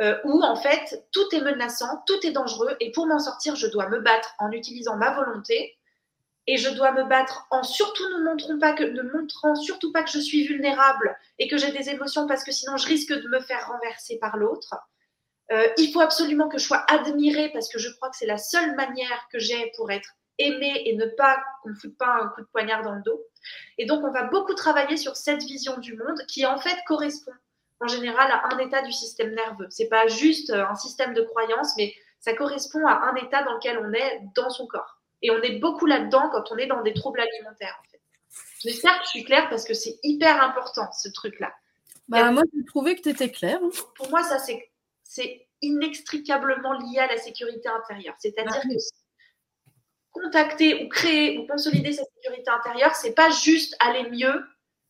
[0.00, 3.66] euh, où en fait tout est menaçant, tout est dangereux, et pour m'en sortir, je
[3.66, 5.76] dois me battre en utilisant ma volonté,
[6.46, 10.10] et je dois me battre en surtout ne montrant pas que, ne surtout pas que
[10.10, 13.40] je suis vulnérable et que j'ai des émotions parce que sinon je risque de me
[13.40, 14.74] faire renverser par l'autre.
[15.52, 18.38] Euh, il faut absolument que je sois admirée parce que je crois que c'est la
[18.38, 22.28] seule manière que j'ai pour être aimée et ne pas qu'on me foute pas un
[22.28, 23.22] coup de poignard dans le dos.
[23.78, 27.32] Et donc on va beaucoup travailler sur cette vision du monde qui en fait correspond
[27.80, 29.66] en général à un état du système nerveux.
[29.70, 33.54] C'est pas juste euh, un système de croyance, mais ça correspond à un état dans
[33.54, 35.00] lequel on est dans son corps.
[35.22, 37.78] Et on est beaucoup là-dedans quand on est dans des troubles alimentaires.
[37.80, 38.00] En fait.
[38.60, 41.52] J'espère que je suis claire parce que c'est hyper important ce truc-là.
[42.08, 43.58] Bah, moi, j'ai trouvé que tu étais claire.
[43.62, 43.70] Hein.
[43.96, 48.14] Pour moi, ça, c'est inextricablement lié à la sécurité intérieure.
[48.18, 48.74] C'est-à-dire ah que
[50.14, 54.44] contacter ou créer ou consolider sa sécurité intérieure, c'est pas juste aller mieux,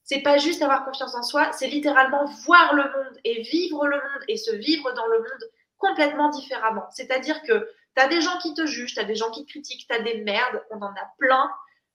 [0.04, 3.96] c'est pas juste avoir confiance en soi, c'est littéralement voir le monde et vivre le
[3.96, 6.84] monde et se vivre dans le monde complètement différemment.
[6.90, 9.50] C'est-à-dire que tu as des gens qui te jugent, tu as des gens qui te
[9.50, 11.50] critiquent, tu as des merdes, on en a plein,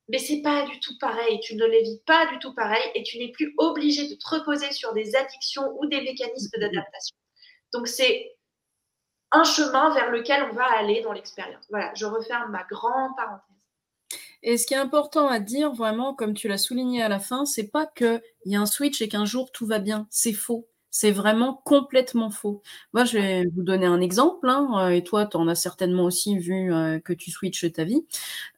[0.08, 3.04] mais c'est pas du tout pareil, tu ne les vis pas du tout pareil et
[3.04, 7.16] tu n'es plus obligé de te reposer sur des addictions ou des mécanismes d'adaptation.
[7.72, 8.36] Donc c'est
[9.30, 11.64] un chemin vers lequel on va aller dans l'expérience.
[11.70, 13.49] Voilà, je referme ma grande parenthèse.
[14.42, 17.46] Et ce qui est important à dire, vraiment, comme tu l'as souligné à la fin,
[17.46, 20.06] c'est pas qu'il y a un switch et qu'un jour tout va bien.
[20.10, 20.69] C'est faux.
[20.92, 22.62] C'est vraiment complètement faux.
[22.92, 26.36] Moi, je vais vous donner un exemple, hein, et toi, tu en as certainement aussi
[26.36, 28.04] vu euh, que tu switches ta vie.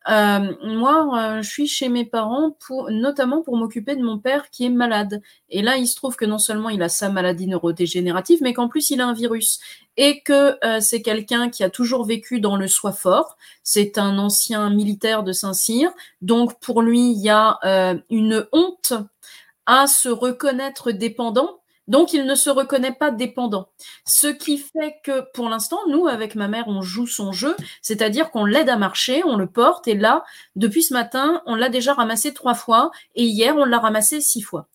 [0.09, 4.49] Euh, moi, euh, je suis chez mes parents, pour, notamment pour m'occuper de mon père
[4.49, 5.21] qui est malade.
[5.51, 8.69] Et là, il se trouve que non seulement il a sa maladie neurodégénérative, mais qu'en
[8.69, 9.61] plus, il a un virus.
[9.99, 13.37] Et que c'est quelqu'un qui a toujours vécu dans le soi fort.
[13.63, 15.91] C'est un ancien militaire de Saint-Cyr.
[16.23, 17.59] Donc, pour lui, il y a
[18.09, 18.95] une honte
[19.67, 23.69] à se reconnaître dépendant donc, il ne se reconnaît pas dépendant.
[24.07, 28.31] Ce qui fait que, pour l'instant, nous, avec ma mère, on joue son jeu, c'est-à-dire
[28.31, 31.95] qu'on l'aide à marcher, on le porte, et là, depuis ce matin, on l'a déjà
[31.95, 34.69] ramassé trois fois, et hier, on l'a ramassé six fois.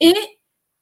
[0.00, 0.14] Et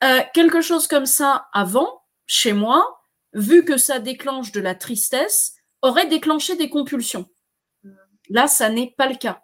[0.05, 3.01] euh, quelque chose comme ça, avant, chez moi,
[3.33, 7.27] vu que ça déclenche de la tristesse, aurait déclenché des compulsions.
[8.31, 9.43] Là, ça n'est pas le cas.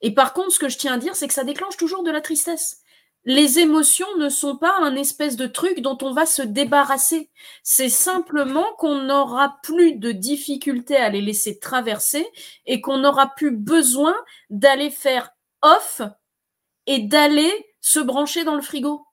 [0.00, 2.10] Et par contre, ce que je tiens à dire, c'est que ça déclenche toujours de
[2.10, 2.82] la tristesse
[3.26, 7.28] les émotions ne sont pas un espèce de truc dont on va se débarrasser.
[7.64, 12.24] C'est simplement qu'on n'aura plus de difficulté à les laisser traverser
[12.66, 14.14] et qu'on n'aura plus besoin
[14.48, 16.02] d'aller faire off
[16.86, 19.04] et d'aller se brancher dans le frigo.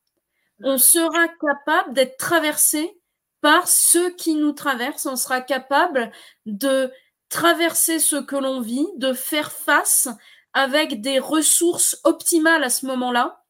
[0.63, 2.95] On sera capable d'être traversé
[3.41, 5.07] par ceux qui nous traversent.
[5.07, 6.11] On sera capable
[6.45, 6.91] de
[7.29, 10.07] traverser ce que l'on vit, de faire face
[10.53, 13.42] avec des ressources optimales à ce moment-là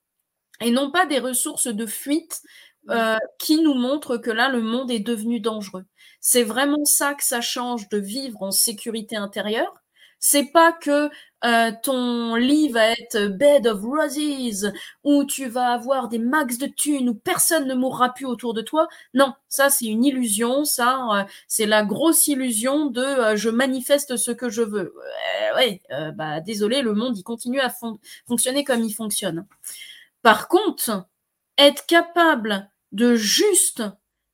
[0.61, 2.41] et non pas des ressources de fuite
[2.89, 5.85] euh, qui nous montrent que là, le monde est devenu dangereux.
[6.19, 9.73] C'est vraiment ça que ça change de vivre en sécurité intérieure.
[10.19, 11.09] C'est pas que
[11.45, 14.71] euh, ton lit va être bed of roses,
[15.03, 18.61] où tu vas avoir des max de thunes, où personne ne mourra plus autour de
[18.61, 18.87] toi.
[19.13, 24.31] Non, ça c'est une illusion, ça euh, c'est la grosse illusion de je manifeste ce
[24.31, 24.93] que je veux.
[25.55, 25.81] ouais,
[26.15, 27.73] bah désolé, le monde il continue à
[28.27, 29.45] fonctionner comme il fonctionne.
[30.23, 31.05] Par contre,
[31.57, 33.83] être capable de juste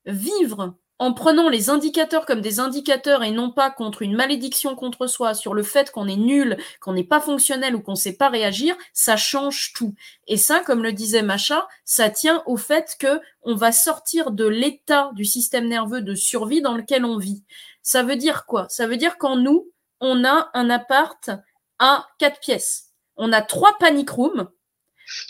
[0.06, 5.08] vivre en prenant les indicateurs comme des indicateurs et non pas contre une malédiction contre
[5.08, 8.18] soi sur le fait qu'on est nul, qu'on n'est pas fonctionnel ou qu'on ne sait
[8.18, 9.96] pas réagir, ça change tout.
[10.28, 14.46] Et ça, comme le disait Macha, ça tient au fait que on va sortir de
[14.46, 17.44] l'état du système nerveux de survie dans lequel on vit.
[17.82, 18.68] Ça veut dire quoi?
[18.70, 19.72] Ça veut dire qu'en nous,
[20.02, 21.32] on a un appart
[21.80, 22.92] à quatre pièces.
[23.16, 24.50] On a trois panic rooms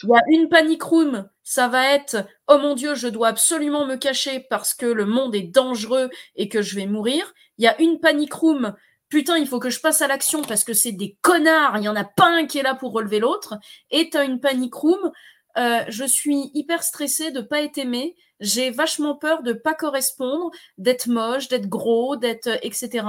[0.03, 3.85] il y a une panic room, ça va être oh mon dieu, je dois absolument
[3.85, 7.33] me cacher parce que le monde est dangereux et que je vais mourir.
[7.57, 8.75] Il y a une panic room,
[9.09, 11.89] putain, il faut que je passe à l'action parce que c'est des connards, il y
[11.89, 13.55] en a pas un qui est là pour relever l'autre.
[13.91, 15.11] Et tu as une panic room,
[15.57, 20.51] euh, je suis hyper stressée de pas être aimée, j'ai vachement peur de pas correspondre,
[20.77, 23.05] d'être moche, d'être gros, d'être euh, etc.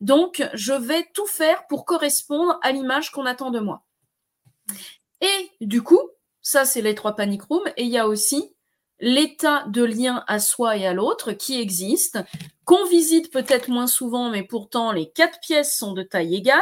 [0.00, 3.84] Donc je vais tout faire pour correspondre à l'image qu'on attend de moi.
[5.22, 6.00] Et du coup,
[6.42, 7.72] ça, c'est les trois panic rooms.
[7.76, 8.54] Et il y a aussi
[9.00, 12.18] l'état de lien à soi et à l'autre qui existe,
[12.64, 16.60] qu'on visite peut-être moins souvent, mais pourtant les quatre pièces sont de taille égale.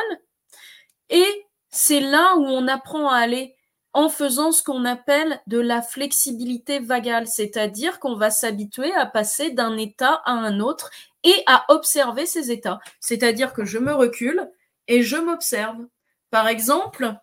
[1.08, 1.26] Et
[1.70, 3.56] c'est là où on apprend à aller
[3.92, 9.50] en faisant ce qu'on appelle de la flexibilité vagale, c'est-à-dire qu'on va s'habituer à passer
[9.50, 10.90] d'un état à un autre
[11.24, 12.78] et à observer ces états.
[13.00, 14.48] C'est-à-dire que je me recule
[14.86, 15.86] et je m'observe.
[16.30, 17.14] Par exemple,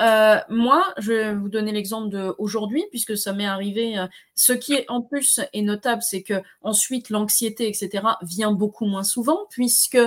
[0.00, 3.98] Euh, moi, je vais vous donner l'exemple d'aujourd'hui, puisque ça m'est arrivé.
[3.98, 8.86] Euh, ce qui est en plus est notable, c'est que ensuite l'anxiété, etc., vient beaucoup
[8.86, 9.98] moins souvent, puisque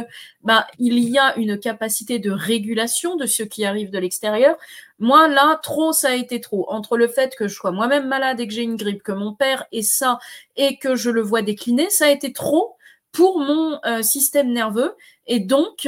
[0.44, 4.58] bah, il y a une capacité de régulation de ce qui arrive de l'extérieur.
[5.00, 6.70] Moi, là, trop, ça a été trop.
[6.70, 9.34] Entre le fait que je sois moi-même malade et que j'ai une grippe, que mon
[9.34, 10.20] père ait ça
[10.58, 12.76] et que je le vois décliner, ça a été trop
[13.12, 14.96] pour mon euh, système nerveux.
[15.28, 15.88] Et donc,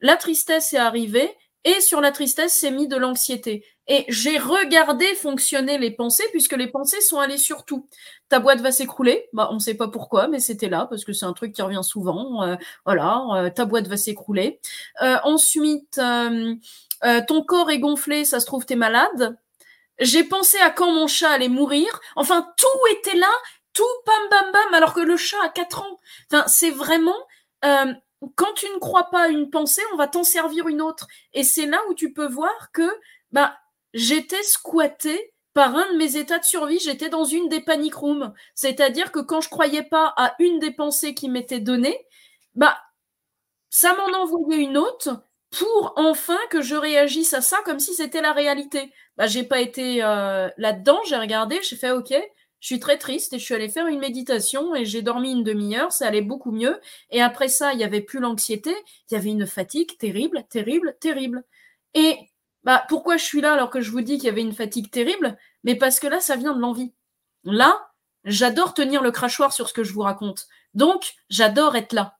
[0.00, 1.30] la tristesse est arrivée
[1.64, 3.64] et sur la tristesse s'est mis de l'anxiété.
[3.86, 7.88] Et j'ai regardé fonctionner les pensées puisque les pensées sont allées sur tout.
[8.28, 9.28] Ta boîte va s'écrouler.
[9.32, 11.62] Bah, on ne sait pas pourquoi, mais c'était là parce que c'est un truc qui
[11.62, 12.42] revient souvent.
[12.42, 14.60] Euh, voilà, euh, ta boîte va s'écrouler.
[15.02, 19.36] Euh, ensuite, ton corps est gonflé, ça se trouve, t'es malade.
[19.98, 21.86] J'ai pensé à quand mon chat allait mourir.
[22.16, 23.30] Enfin, tout était là,
[23.74, 26.00] tout bam bam bam, alors que le chat a 4 ans.
[26.30, 27.16] Enfin, c'est vraiment
[28.36, 31.06] quand tu ne crois pas à une pensée, on va t'en servir une autre.
[31.32, 32.88] Et c'est là où tu peux voir que
[33.32, 33.56] bah,
[33.92, 38.34] j'étais squattée par un de mes états de survie, j'étais dans une des panic rooms.
[38.54, 41.96] C'est-à-dire que quand je croyais pas à une des pensées qui m'était donnée,
[42.54, 42.76] bah,
[43.70, 48.20] ça m'en envoyait une autre pour enfin que je réagisse à ça comme si c'était
[48.20, 48.92] la réalité.
[49.16, 52.12] Bah, j'ai pas été euh, là-dedans, j'ai regardé, j'ai fait OK,
[52.64, 55.44] je suis très triste et je suis allée faire une méditation et j'ai dormi une
[55.44, 56.80] demi-heure, ça allait beaucoup mieux.
[57.10, 58.74] Et après ça, il y avait plus l'anxiété,
[59.10, 61.44] il y avait une fatigue terrible, terrible, terrible.
[61.92, 62.16] Et
[62.62, 64.90] bah pourquoi je suis là alors que je vous dis qu'il y avait une fatigue
[64.90, 65.36] terrible?
[65.62, 66.94] Mais parce que là, ça vient de l'envie.
[67.44, 67.90] Là,
[68.24, 70.46] j'adore tenir le crachoir sur ce que je vous raconte.
[70.72, 72.16] Donc, j'adore être là.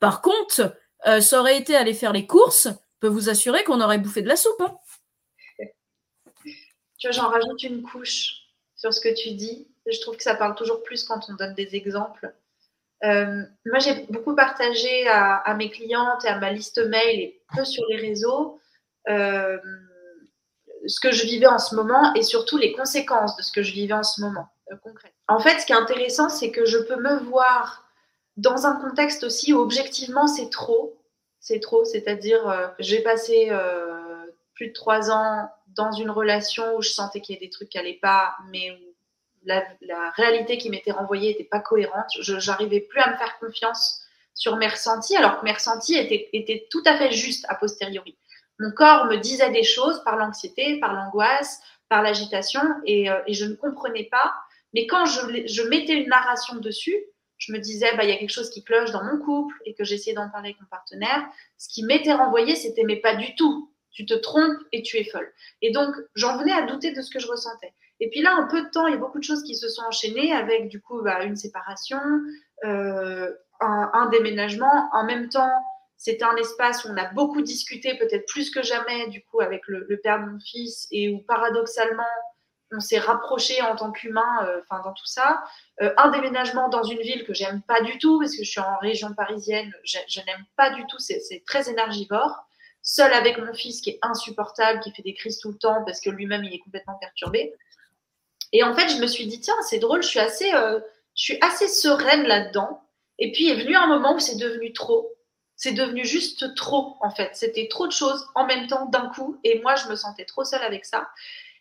[0.00, 2.68] Par contre, euh, ça aurait été aller faire les courses,
[3.00, 4.60] peut vous assurer qu'on aurait bouffé de la soupe.
[4.60, 4.76] Hein.
[6.98, 10.34] Tu vois, j'en rajoute une couche sur ce que tu dis je trouve que ça
[10.34, 12.32] parle toujours plus quand on donne des exemples.
[13.04, 17.64] Euh, moi, j'ai beaucoup partagé à, mes clientes et à ma liste mail et peu
[17.64, 18.60] sur les réseaux
[19.08, 19.58] euh,
[20.86, 23.72] ce que je vivais en ce moment et surtout les conséquences de ce que je
[23.72, 24.76] vivais en ce moment euh,
[25.28, 27.84] En fait, ce qui est intéressant, c'est que je peux me voir
[28.36, 30.96] dans un contexte aussi où objectivement c'est trop.
[31.40, 33.50] C'est trop, c'est-à-dire j'ai passé
[34.54, 37.68] plus de trois ans dans une relation où je sentais qu'il y avait des trucs
[37.68, 38.87] qui n'allaient pas, mais où
[39.48, 42.10] la, réalité qui m'était renvoyée n'était pas cohérente.
[42.20, 44.02] Je n'arrivais plus à me faire confiance
[44.34, 48.16] sur mes ressentis, alors que mes ressentis étaient, tout à fait justes a posteriori.
[48.60, 53.44] Mon corps me disait des choses par l'anxiété, par l'angoisse, par l'agitation, et, euh, je
[53.46, 54.34] ne comprenais pas.
[54.74, 56.96] Mais quand je, mettais une narration dessus,
[57.38, 59.74] je me disais, bah, il y a quelque chose qui cloche dans mon couple et
[59.74, 61.26] que j'essayais d'en parler avec mon partenaire.
[61.56, 63.72] Ce qui m'était renvoyé, c'était, mais pas du tout.
[63.92, 65.32] Tu te trompes et tu es folle.
[65.62, 67.72] Et donc, j'en venais à douter de ce que je ressentais.
[68.00, 69.68] Et puis là, en peu de temps, il y a beaucoup de choses qui se
[69.68, 71.98] sont enchaînées avec du coup bah, une séparation,
[72.64, 73.30] euh,
[73.60, 74.88] un, déménagement.
[74.92, 75.50] En même temps,
[75.96, 79.62] c'était un espace où on a beaucoup discuté, peut-être plus que jamais, du coup, avec
[79.66, 82.04] le, père de mon fils, et où paradoxalement,
[82.70, 85.42] on s'est rapproché en tant qu'humain, euh, dans tout ça.
[85.82, 88.60] Euh, un déménagement dans une ville que j'aime pas du tout, parce que je suis
[88.60, 92.44] en région parisienne, je n'aime pas du tout, c'est très énergivore.
[92.82, 96.00] Seul avec mon fils qui est insupportable, qui fait des crises tout le temps parce
[96.00, 97.54] que lui-même il est complètement perturbé.
[98.52, 100.80] Et en fait, je me suis dit, tiens, c'est drôle, je suis assez, euh,
[101.14, 102.82] je suis assez sereine là-dedans.
[103.18, 105.12] Et puis est venu un moment où c'est devenu trop.
[105.56, 107.30] C'est devenu juste trop, en fait.
[107.34, 109.38] C'était trop de choses en même temps, d'un coup.
[109.42, 111.08] Et moi, je me sentais trop seule avec ça.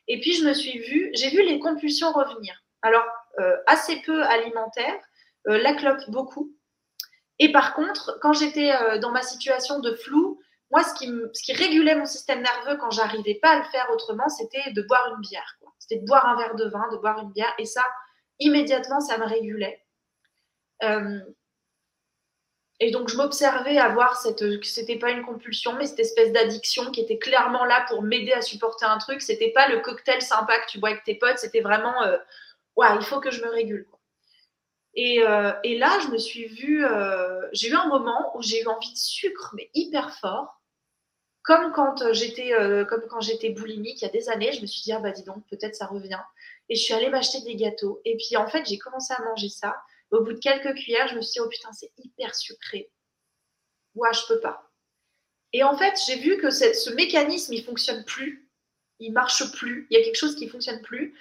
[0.08, 2.64] Et puis, je me suis vue, j'ai vu les compulsions revenir.
[2.84, 3.06] Alors,
[3.40, 4.96] euh, assez peu alimentaire,
[5.48, 6.54] euh, la clope beaucoup.
[7.40, 10.40] Et par contre, quand j'étais dans ma situation de flou,
[10.72, 14.72] moi, ce qui, régulait mon système nerveux quand j'arrivais pas à le faire autrement, c'était
[14.72, 15.58] de boire une bière.
[15.80, 17.54] C'était de boire un verre de vin, de boire une bière.
[17.58, 17.86] Et ça,
[18.40, 19.86] immédiatement, ça me régulait.
[20.84, 21.20] Euh,
[22.80, 26.92] et donc, je m'observais à voir cette, c'était pas une compulsion, mais cette espèce d'addiction
[26.92, 29.22] qui était clairement là pour m'aider à supporter un truc.
[29.22, 32.18] C'était pas le cocktail sympa que tu bois avec tes potes, c'était vraiment, euh,
[32.78, 33.88] il faut que je me régule.
[34.98, 36.84] Et, euh, et, là, je me suis vue,
[37.54, 40.58] j'ai eu un moment où j'ai eu envie de sucre, mais hyper fort
[41.48, 42.84] comme quand euh, j'étais euh,
[43.56, 45.76] boulimique il y a des années, je me suis dit ah bah dis donc peut-être
[45.76, 46.20] ça revient
[46.68, 49.48] et je suis allée m'acheter des gâteaux et puis en fait j'ai commencé à manger
[49.48, 49.74] ça.
[50.12, 52.92] Au bout de quelques cuillères, je me suis dit oh putain c'est hyper sucré.
[53.96, 54.70] Ouais je peux pas.
[55.54, 58.52] Et en fait j'ai vu que ce mécanisme il fonctionne plus,
[59.00, 61.18] il marche plus, il y a quelque chose qui fonctionne plus.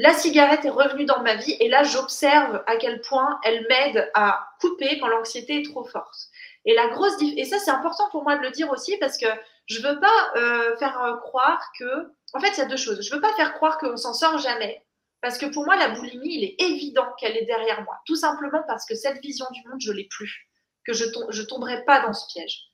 [0.00, 4.08] La cigarette est revenue dans ma vie et là j'observe à quel point elle m'aide
[4.14, 6.28] à couper quand l'anxiété est trop forte.
[6.64, 9.26] Et la grosse et ça c'est important pour moi de le dire aussi parce que
[9.66, 13.02] je veux pas euh, faire euh, croire que, en fait, il y a deux choses.
[13.02, 14.82] Je veux pas faire croire qu'on s'en sort jamais.
[15.20, 17.98] Parce que pour moi, la boulimie, il est évident qu'elle est derrière moi.
[18.06, 20.48] Tout simplement parce que cette vision du monde, je l'ai plus.
[20.86, 22.70] Que je, ne tomberai pas dans ce piège.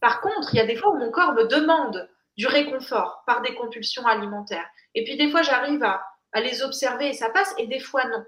[0.00, 3.42] Par contre, il y a des fois où mon corps me demande du réconfort par
[3.42, 4.68] des compulsions alimentaires.
[4.94, 6.04] Et puis des fois, j'arrive à,
[6.40, 8.24] les observer et ça passe, et des fois non.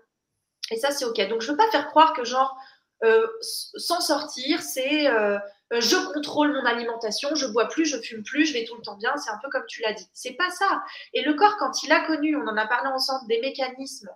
[0.71, 1.21] Et ça, c'est OK.
[1.29, 2.57] Donc, je ne veux pas faire croire que, genre,
[3.05, 5.39] euh, s'en sortir, c'est euh,
[5.73, 8.97] je contrôle mon alimentation, je bois plus, je fume plus, je vais tout le temps
[8.97, 9.17] bien.
[9.17, 10.09] C'est un peu comme tu l'as dit.
[10.13, 10.83] C'est pas ça.
[11.13, 14.11] Et le corps, quand il a connu, on en a parlé ensemble, des mécanismes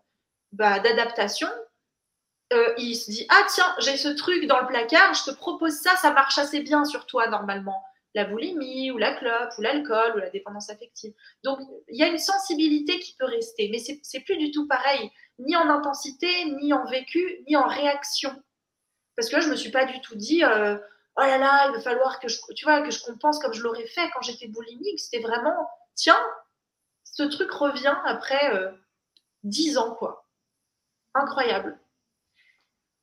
[0.52, 1.48] bah, d'adaptation,
[2.52, 5.74] euh, il se dit ah tiens j'ai ce truc dans le placard, je te propose
[5.74, 7.80] ça, ça marche assez bien sur toi normalement
[8.14, 11.12] la boulimie ou la clope ou l'alcool ou la dépendance affective.
[11.44, 15.10] Donc, il y a une sensibilité qui peut rester, mais c'est plus du tout pareil,
[15.38, 18.30] ni en intensité, ni en vécu, ni en réaction.
[19.16, 20.76] Parce que là, je me suis pas du tout dit, euh,
[21.16, 23.62] oh là là, il va falloir que je, tu vois, que je compense comme je
[23.62, 24.98] l'aurais fait quand j'étais boulimique.
[24.98, 26.20] C'était vraiment, tiens,
[27.04, 28.70] ce truc revient après euh,
[29.44, 30.26] dix ans, quoi.
[31.14, 31.78] Incroyable.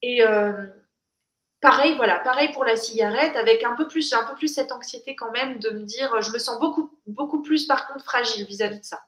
[0.02, 0.68] Et, euh,
[1.70, 5.16] pareil, voilà, pareil pour la cigarette, avec un peu plus, un peu plus cette anxiété
[5.16, 8.86] quand même de me dire, je me sens beaucoup, plus par contre fragile vis-à-vis de
[8.86, 9.02] ça.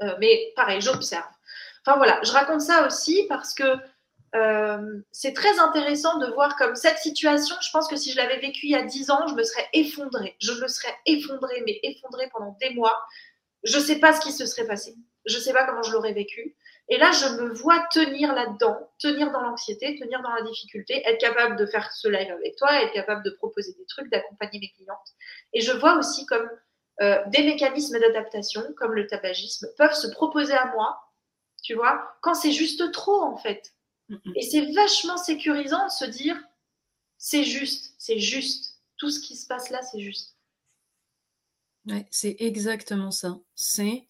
[0.00, 1.28] Euh, mais pareil, j'observe.
[1.84, 3.76] Enfin voilà, je raconte ça aussi parce que
[4.34, 8.38] euh, c'est très intéressant de voir comme cette situation, je pense que si je l'avais
[8.38, 10.34] vécue il y a 10 ans, je me serais effondrée.
[10.40, 12.98] Je me serais effondrée, mais effondrée pendant des mois.
[13.64, 14.94] Je ne sais pas ce qui se serait passé.
[15.26, 16.56] Je ne sais pas comment je l'aurais vécu.
[16.92, 21.18] Et là, je me vois tenir là-dedans, tenir dans l'anxiété, tenir dans la difficulté, être
[21.18, 24.68] capable de faire ce live avec toi, être capable de proposer des trucs, d'accompagner mes
[24.72, 25.14] clientes.
[25.54, 26.46] Et je vois aussi comme
[27.00, 31.00] euh, des mécanismes d'adaptation, comme le tabagisme, peuvent se proposer à moi,
[31.62, 33.72] tu vois, quand c'est juste trop, en fait.
[34.36, 36.36] Et c'est vachement sécurisant de se dire,
[37.16, 38.82] c'est juste, c'est juste.
[38.98, 40.36] Tout ce qui se passe là, c'est juste.
[41.86, 43.38] Ouais, c'est exactement ça.
[43.54, 44.06] C'est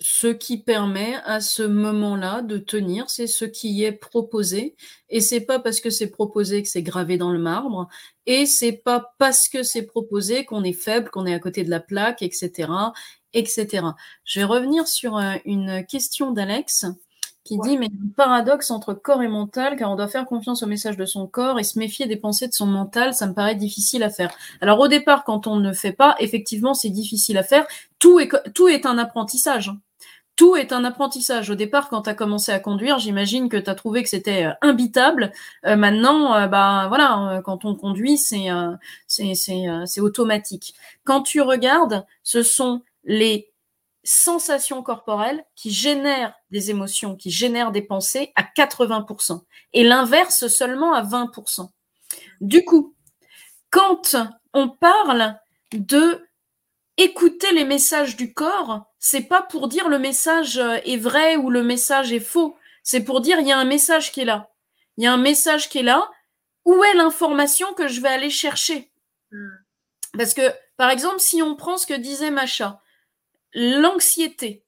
[0.00, 4.76] ce qui permet à ce moment-là de tenir, c'est ce qui est proposé.
[5.08, 7.88] Et c'est pas parce que c'est proposé que c'est gravé dans le marbre.
[8.26, 11.70] Et c'est pas parce que c'est proposé qu'on est faible, qu'on est à côté de
[11.70, 12.70] la plaque, etc.,
[13.32, 13.86] etc.
[14.24, 16.86] Je vais revenir sur euh, une question d'Alex
[17.46, 20.66] qui dit mais un paradoxe entre corps et mental car on doit faire confiance au
[20.66, 23.54] message de son corps et se méfier des pensées de son mental ça me paraît
[23.54, 27.44] difficile à faire alors au départ quand on ne fait pas effectivement c'est difficile à
[27.44, 27.64] faire
[28.00, 29.70] tout est tout est un apprentissage
[30.36, 31.48] tout est un apprentissage.
[31.48, 34.44] Au départ, quand tu as commencé à conduire, j'imagine que tu as trouvé que c'était
[34.44, 35.32] euh, imbitable.
[35.64, 38.48] Euh, maintenant, euh, bah voilà, quand on conduit, c'est
[39.06, 40.74] c'est automatique.
[41.04, 43.50] Quand tu regardes, ce sont les
[44.04, 49.40] sensations corporelles qui génèrent des émotions, qui génèrent des pensées à 80%,
[49.72, 51.70] et l'inverse seulement à 20%.
[52.40, 52.94] Du coup,
[53.70, 54.16] quand
[54.52, 55.36] on parle
[55.72, 56.26] de
[56.96, 61.48] écouter les messages du corps, c'est pas pour dire le message euh, est vrai ou
[61.48, 62.56] le message est faux.
[62.82, 64.50] C'est pour dire il y a un message qui est là.
[64.96, 66.10] Il y a un message qui est là.
[66.64, 68.90] Où est l'information que je vais aller chercher?
[69.30, 69.58] Hmm.
[70.18, 72.80] Parce que, par exemple, si on prend ce que disait Macha,
[73.54, 74.64] l'anxiété.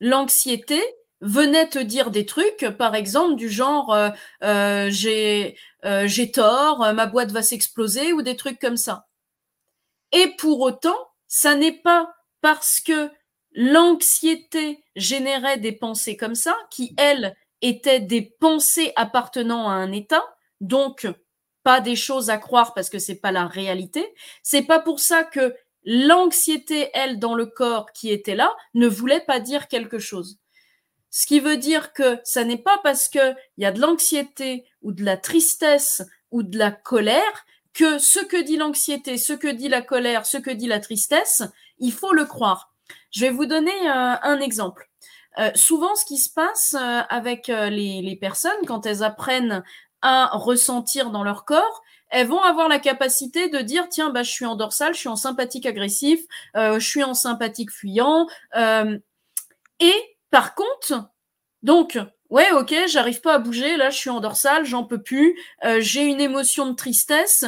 [0.00, 0.82] L'anxiété
[1.20, 4.10] venait te dire des trucs, par exemple, du genre euh,
[4.42, 9.06] euh, j'ai j'ai tort, ma boîte va s'exploser ou des trucs comme ça.
[10.10, 10.98] Et pour autant,
[11.28, 13.10] ça n'est pas parce que
[13.60, 20.22] l'anxiété générait des pensées comme ça, qui, elles, étaient des pensées appartenant à un état,
[20.60, 21.08] donc
[21.64, 24.14] pas des choses à croire parce que c'est pas la réalité.
[24.44, 29.24] C'est pas pour ça que l'anxiété, elle, dans le corps qui était là, ne voulait
[29.26, 30.38] pas dire quelque chose.
[31.10, 34.92] Ce qui veut dire que ça n'est pas parce qu'il y a de l'anxiété ou
[34.92, 37.44] de la tristesse ou de la colère
[37.74, 41.42] que ce que dit l'anxiété, ce que dit la colère, ce que dit la tristesse,
[41.80, 42.72] il faut le croire.
[43.10, 44.88] Je vais vous donner euh, un exemple.
[45.38, 49.62] Euh, souvent, ce qui se passe euh, avec les, personnes quand elles apprennent
[50.02, 54.30] à ressentir dans leur corps, elles vont avoir la capacité de dire tiens bah je
[54.30, 56.20] suis en dorsal, je suis en sympathique agressif,
[56.54, 58.26] je suis en sympathique fuyant.
[58.54, 61.10] et par contre,
[61.62, 61.98] donc
[62.30, 65.38] ouais ok j'arrive pas à bouger, là je suis en dorsal, j'en peux plus,
[65.80, 67.44] j'ai une émotion de tristesse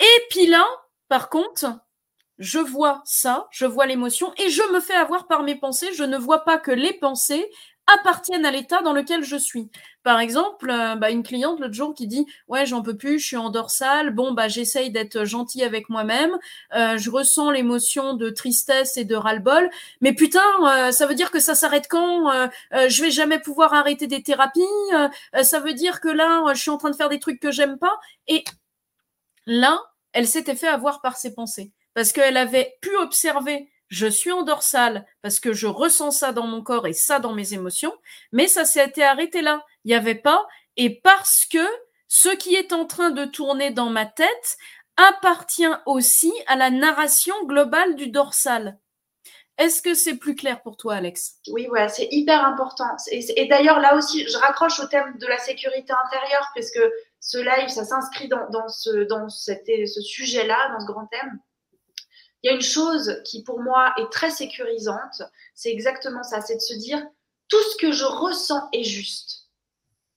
[0.00, 0.66] et puis là,
[1.08, 1.66] par contre,
[2.40, 5.92] je vois ça, je vois l'émotion et je me fais avoir par mes pensées.
[5.94, 7.46] Je ne vois pas que les pensées
[7.86, 9.70] appartiennent à l'état dans lequel je suis.
[10.02, 13.26] Par exemple, euh, bah, une cliente l'autre jour qui dit ouais j'en peux plus, je
[13.26, 16.30] suis en dorsale, bon bah j'essaye d'être gentille avec moi-même,
[16.74, 19.68] euh, je ressens l'émotion de tristesse et de ras-le-bol,
[20.00, 22.30] mais putain euh, ça veut dire que ça s'arrête quand?
[22.72, 24.62] Je vais jamais pouvoir arrêter des thérapies,
[25.42, 27.78] ça veut dire que là je suis en train de faire des trucs que j'aime
[27.78, 28.44] pas et
[29.46, 29.80] là
[30.12, 31.72] elle s'était fait avoir par ses pensées.
[31.94, 36.46] Parce qu'elle avait pu observer, je suis en dorsale, parce que je ressens ça dans
[36.46, 37.94] mon corps et ça dans mes émotions,
[38.32, 39.64] mais ça s'était arrêté là.
[39.84, 41.66] Il n'y avait pas, et parce que
[42.08, 44.56] ce qui est en train de tourner dans ma tête
[44.96, 48.78] appartient aussi à la narration globale du dorsal.
[49.58, 51.36] Est-ce que c'est plus clair pour toi, Alex?
[51.52, 52.96] Oui, ouais, c'est hyper important.
[53.10, 56.80] Et, d'ailleurs, là aussi, je raccroche au thème de la sécurité intérieure, parce que
[57.20, 61.38] ce live, ça s'inscrit dans, ce, dans ce sujet-là, dans ce grand thème.
[62.42, 65.22] Il y a une chose qui, pour moi, est très sécurisante,
[65.54, 67.02] c'est exactement ça, c'est de se dire,
[67.48, 69.48] tout ce que je ressens est juste.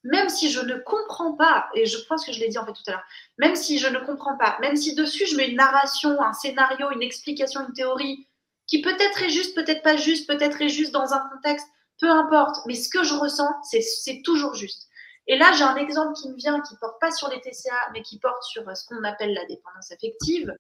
[0.04, 2.74] Même si je ne comprends pas, et je pense que je l'ai dit en fait
[2.74, 3.06] tout à l'heure,
[3.38, 6.92] même si je ne comprends pas, même si dessus je mets une narration, un scénario,
[6.92, 8.28] une explication, une théorie,
[8.68, 11.68] qui peut-être est juste, peut-être pas juste, peut-être est juste dans un contexte,
[12.00, 14.88] peu importe, mais ce que je ressens, c'est toujours juste.
[15.28, 18.02] Et là, j'ai un exemple qui me vient, qui porte pas sur les TCA, mais
[18.02, 20.54] qui porte sur ce qu'on appelle la dépendance affective.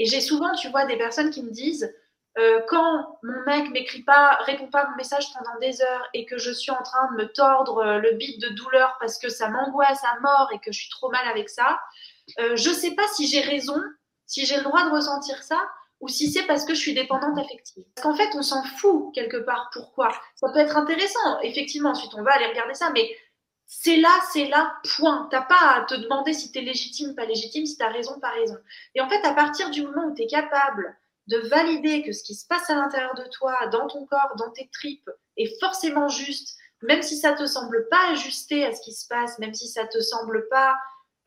[0.00, 1.94] Et j'ai souvent, tu vois, des personnes qui me disent,
[2.38, 6.24] euh, quand mon mec m'écrit pas, répond pas à mon message pendant des heures et
[6.24, 9.28] que je suis en train de me tordre euh, le bide de douleur parce que
[9.28, 11.78] ça m'angoisse à mort et que je suis trop mal avec ça,
[12.38, 13.78] euh, je sais pas si j'ai raison,
[14.24, 15.60] si j'ai le droit de ressentir ça,
[16.00, 17.84] ou si c'est parce que je suis dépendante affective.
[17.94, 19.68] Parce qu'en fait, on s'en fout quelque part.
[19.70, 20.08] Pourquoi?
[20.36, 21.90] Ça peut être intéressant, effectivement.
[21.90, 23.14] Ensuite, on va aller regarder ça, mais
[23.72, 25.28] c'est là, c'est là, point.
[25.30, 28.18] T'as pas à te demander si tu es légitime, pas légitime, si tu as raison,
[28.18, 28.58] pas raison.
[28.96, 30.98] Et en fait, à partir du moment où tu es capable
[31.28, 34.50] de valider que ce qui se passe à l'intérieur de toi, dans ton corps, dans
[34.50, 38.92] tes tripes, est forcément juste, même si ça te semble pas ajusté à ce qui
[38.92, 40.74] se passe, même si ça te semble pas,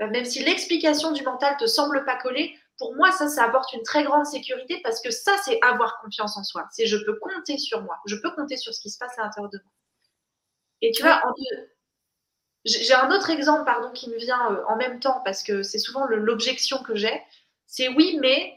[0.01, 3.71] euh, même si l'explication du mental te semble pas coller, pour moi, ça, ça apporte
[3.71, 6.67] une très grande sécurité parce que ça, c'est avoir confiance en soi.
[6.71, 7.99] C'est je peux compter sur moi.
[8.05, 9.71] Je peux compter sur ce qui se passe à l'intérieur de moi.
[10.81, 11.21] Et tu vois,
[12.65, 15.79] j'ai un autre exemple, pardon, qui me vient euh, en même temps parce que c'est
[15.79, 17.21] souvent l'objection que j'ai.
[17.67, 18.53] C'est oui, mais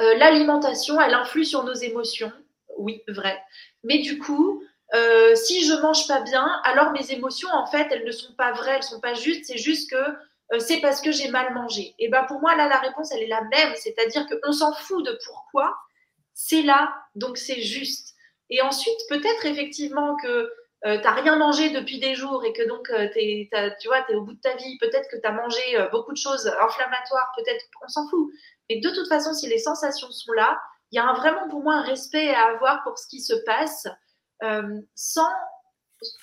[0.00, 2.32] euh, l'alimentation, elle influe sur nos émotions.
[2.78, 3.40] Oui, vrai.
[3.84, 4.62] Mais du coup,
[4.94, 8.52] euh, si je mange pas bien, alors mes émotions, en fait, elles ne sont pas
[8.52, 9.44] vraies, elles sont pas justes.
[9.46, 11.94] C'est juste que c'est parce que j'ai mal mangé.
[11.98, 13.74] Et ben pour moi, là, la réponse, elle est la même.
[13.76, 15.76] C'est-à-dire qu'on s'en fout de pourquoi.
[16.32, 18.14] C'est là, donc c'est juste.
[18.50, 20.50] Et ensuite, peut-être effectivement que
[20.86, 23.08] euh, tu n'as rien mangé depuis des jours et que donc euh,
[23.80, 24.78] tu vois, tu es au bout de ta vie.
[24.78, 25.60] Peut-être que tu as mangé
[25.90, 27.32] beaucoup de choses inflammatoires.
[27.36, 28.30] Peut-être, on s'en fout.
[28.70, 30.58] Mais de toute façon, si les sensations sont là,
[30.92, 33.88] il y a vraiment pour moi un respect à avoir pour ce qui se passe
[34.94, 35.28] sans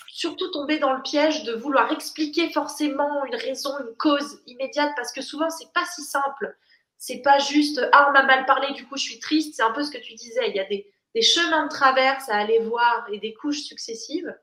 [0.07, 5.11] surtout tomber dans le piège de vouloir expliquer forcément une raison, une cause immédiate, parce
[5.11, 6.57] que souvent c'est pas si simple.
[6.97, 9.55] C'est pas juste ah on m'a mal parlé, du coup je suis triste.
[9.55, 10.49] C'est un peu ce que tu disais.
[10.49, 10.89] Il y a des,
[11.21, 14.33] chemins de traverse à aller voir et des couches successives.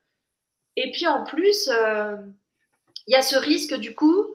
[0.77, 2.17] Et puis en plus, euh,
[3.07, 4.27] il y a ce risque du coup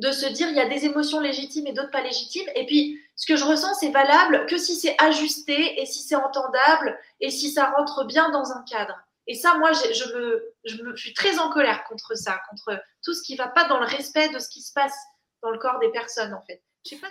[0.00, 2.48] de se dire il y a des émotions légitimes et d'autres pas légitimes.
[2.56, 6.16] Et puis ce que je ressens c'est valable que si c'est ajusté et si c'est
[6.16, 8.98] entendable et si ça rentre bien dans un cadre.
[9.26, 13.14] Et ça, moi, je, me, je, me, suis très en colère contre ça, contre tout
[13.14, 14.94] ce qui ne va pas dans le respect de ce qui se passe
[15.42, 16.62] dans le corps des personnes, en fait.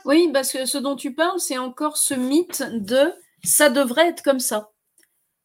[0.06, 3.14] Oui, parce que ce dont tu parles, c'est encore ce mythe de
[3.44, 4.73] ça devrait être comme ça.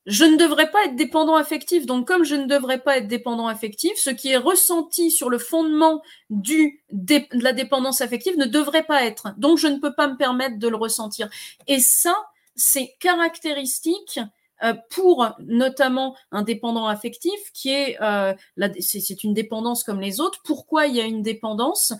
[0.08, 1.84] Je ne devrais pas être dépendant affectif.
[1.84, 5.36] Donc, comme je ne devrais pas être dépendant affectif, ce qui est ressenti sur le
[5.36, 9.34] fondement du, de la dépendance affective ne devrait pas être.
[9.36, 11.28] Donc, je ne peux pas me permettre de le ressentir.
[11.66, 12.14] Et ça,
[12.56, 14.18] c'est caractéristique
[14.62, 18.32] euh, pour notamment un dépendant affectif qui est, euh,
[18.80, 20.40] c'est une dépendance comme les autres.
[20.42, 21.92] Pourquoi il y a une dépendance?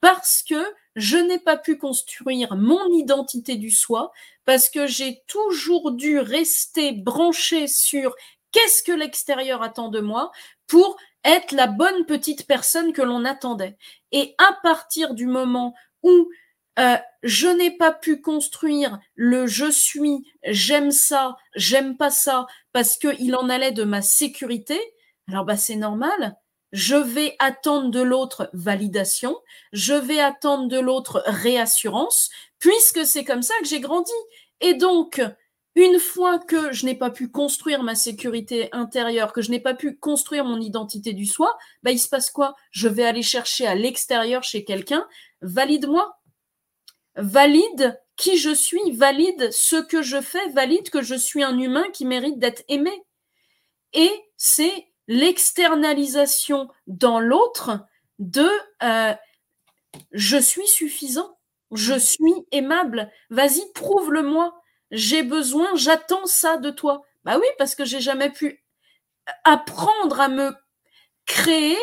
[0.00, 0.64] Parce que
[0.96, 4.12] je n'ai pas pu construire mon identité du soi,
[4.44, 8.14] parce que j'ai toujours dû rester branché sur
[8.50, 10.32] qu'est-ce que l'extérieur attend de moi
[10.66, 13.76] pour être la bonne petite personne que l'on attendait.
[14.12, 16.30] Et à partir du moment où
[16.78, 22.96] euh, je n'ai pas pu construire le je suis, j'aime ça, j'aime pas ça, parce
[22.96, 24.78] qu'il en allait de ma sécurité,
[25.28, 26.36] alors bah c'est normal.
[26.72, 29.36] Je vais attendre de l'autre validation,
[29.72, 34.12] je vais attendre de l'autre réassurance, puisque c'est comme ça que j'ai grandi.
[34.60, 35.22] Et donc,
[35.76, 39.74] une fois que je n'ai pas pu construire ma sécurité intérieure, que je n'ai pas
[39.74, 42.56] pu construire mon identité du soi, bah il se passe quoi?
[42.70, 45.06] Je vais aller chercher à l'extérieur chez quelqu'un,
[45.42, 46.18] valide-moi,
[47.16, 51.84] valide qui je suis, valide ce que je fais, valide que je suis un humain
[51.92, 53.04] qui mérite d'être aimé.
[53.92, 57.86] Et c'est l'externalisation dans l'autre
[58.18, 58.48] de
[58.82, 59.14] euh,
[60.12, 61.38] je suis suffisant,
[61.72, 64.54] je suis aimable, vas-y, prouve-le-moi,
[64.90, 67.02] j'ai besoin, j'attends ça de toi.
[67.24, 68.62] Bah oui, parce que j'ai jamais pu
[69.44, 70.54] apprendre à me
[71.26, 71.78] créer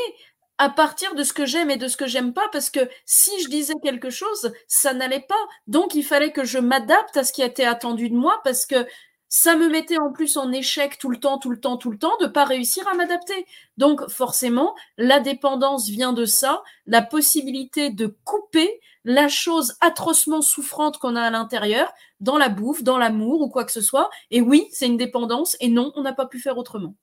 [0.58, 3.32] à partir de ce que j'aime et de ce que j'aime pas, parce que si
[3.44, 5.48] je disais quelque chose, ça n'allait pas.
[5.68, 8.88] Donc il fallait que je m'adapte à ce qui était attendu de moi, parce que
[9.36, 11.98] ça me mettait en plus en échec tout le temps, tout le temps, tout le
[11.98, 13.48] temps, de pas réussir à m'adapter.
[13.78, 21.00] Donc forcément, la dépendance vient de ça, la possibilité de couper la chose atrocement souffrante
[21.00, 24.12] qu'on a à l'intérieur, dans la bouffe, dans l'amour ou quoi que ce soit.
[24.30, 25.58] Et oui, c'est une dépendance.
[25.60, 26.94] Et non, on n'a pas pu faire autrement.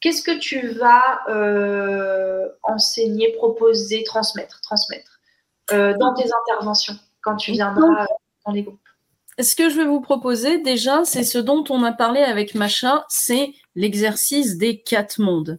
[0.00, 5.18] Qu'est-ce que tu vas euh, enseigner, proposer, transmettre, transmettre
[5.72, 8.06] euh, dans tes interventions quand tu viendras
[8.44, 8.78] dans les groupes?
[9.38, 13.04] Ce que je vais vous proposer déjà, c'est ce dont on a parlé avec Macha,
[13.08, 15.58] c'est l'exercice des quatre mondes.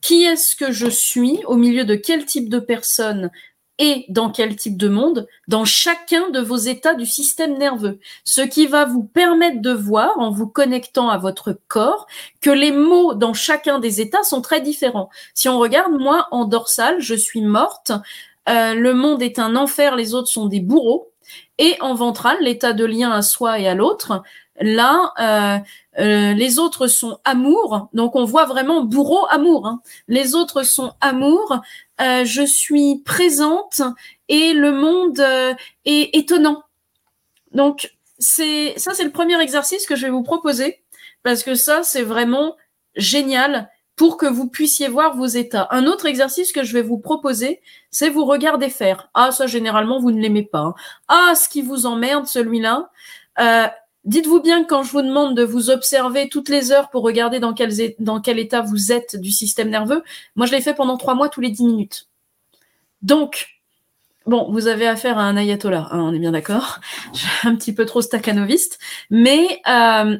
[0.00, 3.30] Qui est-ce que je suis au milieu de quel type de personne
[3.78, 7.98] et dans quel type de monde dans chacun de vos états du système nerveux?
[8.24, 12.06] Ce qui va vous permettre de voir, en vous connectant à votre corps,
[12.42, 15.08] que les mots dans chacun des états sont très différents.
[15.32, 17.90] Si on regarde, moi, en dorsale, je suis morte,
[18.50, 21.13] euh, le monde est un enfer, les autres sont des bourreaux.
[21.58, 24.22] Et en ventral, l'état de lien à soi et à l'autre,
[24.60, 25.58] là, euh,
[26.00, 27.88] euh, les autres sont amour.
[27.92, 29.66] Donc on voit vraiment bourreau amour.
[29.66, 29.80] Hein.
[30.08, 31.60] Les autres sont amour.
[32.00, 33.82] Euh, je suis présente
[34.28, 35.20] et le monde
[35.84, 36.62] est étonnant.
[37.52, 40.82] Donc c'est ça, c'est le premier exercice que je vais vous proposer
[41.22, 42.56] parce que ça, c'est vraiment
[42.96, 45.68] génial pour que vous puissiez voir vos états.
[45.70, 49.08] Un autre exercice que je vais vous proposer, c'est vous regarder faire.
[49.14, 50.60] Ah, ça, généralement, vous ne l'aimez pas.
[50.60, 50.74] Hein.
[51.08, 52.90] Ah, ce qui vous emmerde, celui-là.
[53.40, 53.66] Euh,
[54.04, 57.40] Dites-vous bien que quand je vous demande de vous observer toutes les heures pour regarder
[57.40, 60.02] dans quel, état vous êtes du système nerveux,
[60.36, 62.08] moi je l'ai fait pendant trois mois tous les dix minutes.
[63.00, 63.48] Donc,
[64.26, 66.80] bon, vous avez affaire à un ayatollah, hein, on est bien d'accord.
[67.44, 68.78] un petit peu trop staccanoviste,
[69.08, 70.18] mais euh,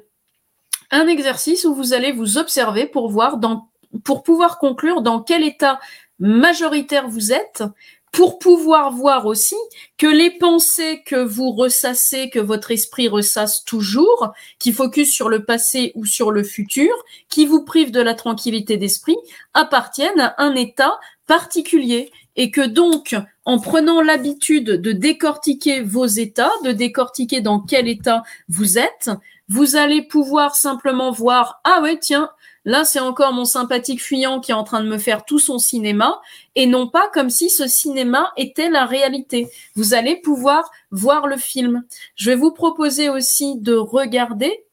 [0.94, 3.68] un exercice où vous allez vous observer pour voir dans,
[4.04, 5.80] pour pouvoir conclure dans quel état
[6.18, 7.64] majoritaire vous êtes,
[8.12, 9.56] pour pouvoir voir aussi
[9.98, 15.44] que les pensées que vous ressassez, que votre esprit ressasse toujours, qui focus sur le
[15.44, 16.92] passé ou sur le futur,
[17.28, 19.16] qui vous privent de la tranquillité d'esprit,
[19.52, 22.12] appartiennent à un état particulier.
[22.36, 28.22] Et que donc, en prenant l'habitude de décortiquer vos états, de décortiquer dans quel état
[28.48, 29.10] vous êtes,
[29.48, 32.30] vous allez pouvoir simplement voir, ah ouais, tiens,
[32.64, 35.58] là c'est encore mon sympathique fuyant qui est en train de me faire tout son
[35.58, 36.20] cinéma,
[36.54, 39.48] et non pas comme si ce cinéma était la réalité.
[39.74, 41.84] Vous allez pouvoir voir le film.
[42.16, 44.64] Je vais vous proposer aussi de regarder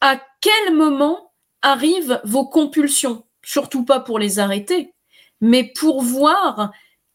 [0.00, 1.32] à quel moment
[1.62, 4.92] arrivent vos compulsions, surtout pas pour les arrêter,
[5.40, 6.70] mais pour voir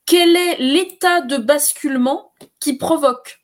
[0.06, 3.41] quel est l'état de basculement qui provoque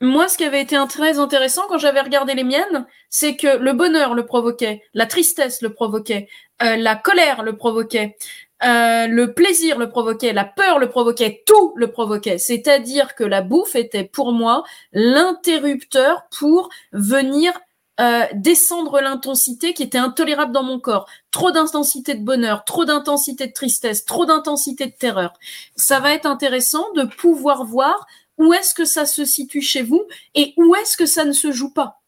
[0.00, 3.72] moi, ce qui avait été très intéressant quand j'avais regardé les miennes, c'est que le
[3.72, 6.28] bonheur le provoquait, la tristesse le provoquait,
[6.62, 8.16] euh, la colère le provoquait,
[8.62, 12.38] euh, le plaisir le provoquait, la peur le provoquait, tout le provoquait.
[12.38, 17.52] C'est-à-dire que la bouffe était pour moi l'interrupteur pour venir
[17.98, 21.08] euh, descendre l'intensité qui était intolérable dans mon corps.
[21.30, 25.32] Trop d'intensité de bonheur, trop d'intensité de tristesse, trop d'intensité de terreur.
[25.76, 28.06] Ça va être intéressant de pouvoir voir
[28.38, 30.02] où est-ce que ça se situe chez vous
[30.34, 32.02] et où est-ce que ça ne se joue pas.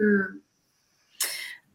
[0.00, 0.22] Hmm.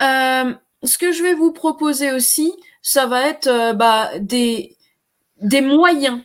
[0.02, 0.54] Euh,
[0.84, 4.78] ce que je vais vous proposer aussi, ça va être euh, bah, des,
[5.42, 6.22] des moyens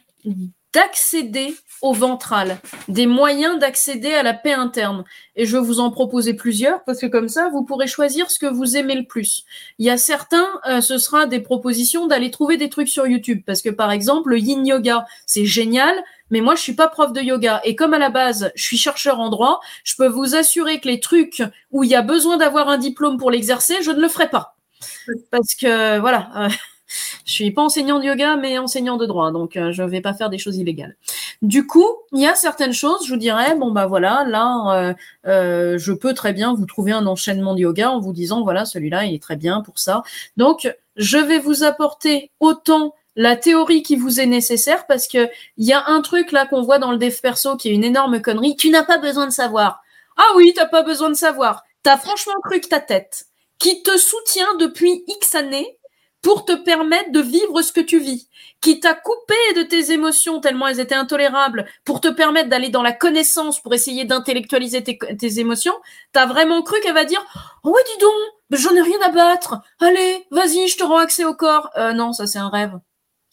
[0.72, 2.59] d'accéder au ventral,
[2.89, 5.05] des moyens d'accéder à la paix interne.
[5.37, 8.39] Et je vais vous en proposer plusieurs parce que comme ça, vous pourrez choisir ce
[8.39, 9.45] que vous aimez le plus.
[9.78, 13.43] Il y a certains, euh, ce sera des propositions d'aller trouver des trucs sur YouTube
[13.47, 15.95] parce que par exemple, le yin yoga, c'est génial,
[16.35, 18.76] mais moi je suis pas prof de yoga et comme à la base, je suis
[18.76, 22.37] chercheur en droit, je peux vous assurer que les trucs où il y a besoin
[22.39, 24.57] d'avoir un diplôme pour l'exercer, je ne le ferai pas.
[25.30, 26.49] Parce que voilà, euh,
[27.24, 30.12] je suis pas enseignant de yoga, mais enseignant de droit, donc euh, je vais pas
[30.12, 30.97] faire des choses illégales.
[31.41, 34.95] Du coup, il y a certaines choses, je vous dirais, bon bah voilà, là, euh,
[35.28, 38.64] euh, je peux très bien vous trouver un enchaînement de yoga en vous disant, voilà,
[38.64, 40.03] celui-là, il est très bien pour ça.
[40.37, 45.66] Donc, je vais vous apporter autant la théorie qui vous est nécessaire parce que il
[45.66, 48.20] y a un truc là qu'on voit dans le dev perso qui est une énorme
[48.20, 48.56] connerie.
[48.56, 49.82] Tu n'as pas besoin de savoir.
[50.16, 51.62] Ah oui, t'as pas besoin de savoir.
[51.82, 53.26] T'as franchement cru que ta tête,
[53.58, 55.78] qui te soutient depuis X années,
[56.24, 58.30] pour te permettre de vivre ce que tu vis,
[58.62, 62.82] qui t'a coupé de tes émotions tellement elles étaient intolérables, pour te permettre d'aller dans
[62.82, 65.74] la connaissance, pour essayer d'intellectualiser tes, émotions,
[66.12, 67.22] t'as vraiment cru qu'elle va dire
[67.62, 68.14] «Oh ouais, dis donc,
[68.58, 71.68] j'en ai rien à battre, allez, vas-y, je te rends accès au corps.
[71.76, 72.72] Euh, non, ça c'est un rêve,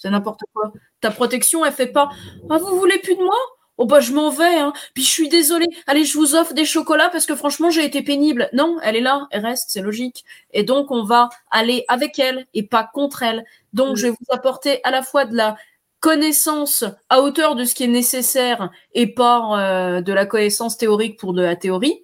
[0.01, 0.73] c'est n'importe quoi.
[0.99, 2.09] Ta protection, elle fait pas
[2.49, 3.35] «Ah, vous voulez plus de moi?
[3.77, 4.73] Oh bah je m'en vais, hein.
[4.93, 5.67] Puis je suis désolée.
[5.87, 8.49] Allez, je vous offre des chocolats parce que franchement j'ai été pénible.
[8.53, 10.23] Non, elle est là, elle reste, c'est logique.
[10.51, 13.43] Et donc on va aller avec elle et pas contre elle.
[13.73, 15.55] Donc je vais vous apporter à la fois de la
[15.99, 21.19] connaissance à hauteur de ce qui est nécessaire et pas euh, de la connaissance théorique
[21.19, 22.03] pour de la théorie.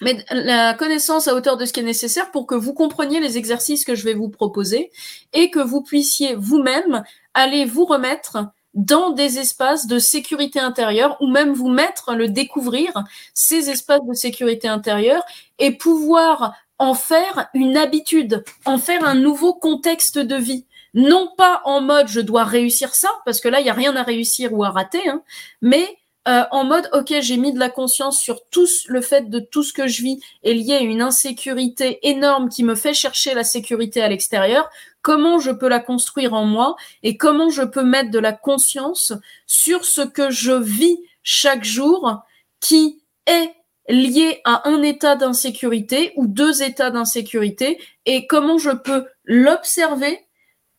[0.00, 3.38] Mais la connaissance à hauteur de ce qui est nécessaire pour que vous compreniez les
[3.38, 4.90] exercices que je vais vous proposer
[5.32, 7.02] et que vous puissiez vous-même
[7.34, 8.38] aller vous remettre
[8.74, 12.92] dans des espaces de sécurité intérieure ou même vous mettre, le découvrir,
[13.32, 15.24] ces espaces de sécurité intérieure
[15.58, 20.66] et pouvoir en faire une habitude, en faire un nouveau contexte de vie.
[20.92, 23.96] Non pas en mode je dois réussir ça, parce que là, il n'y a rien
[23.96, 25.22] à réussir ou à rater, hein,
[25.62, 25.96] mais
[26.28, 29.62] euh, en mode ok j'ai mis de la conscience sur tout le fait de tout
[29.62, 33.44] ce que je vis est lié à une insécurité énorme qui me fait chercher la
[33.44, 34.68] sécurité à l'extérieur.
[35.02, 36.74] Comment je peux la construire en moi
[37.04, 39.12] et comment je peux mettre de la conscience
[39.46, 42.22] sur ce que je vis chaque jour
[42.60, 43.52] qui est
[43.88, 50.26] lié à un état d'insécurité ou deux états d'insécurité et comment je peux l'observer,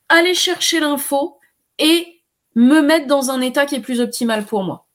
[0.10, 1.38] aller chercher l'info
[1.80, 2.22] et
[2.56, 4.87] me mettre dans un état qui est plus optimal pour moi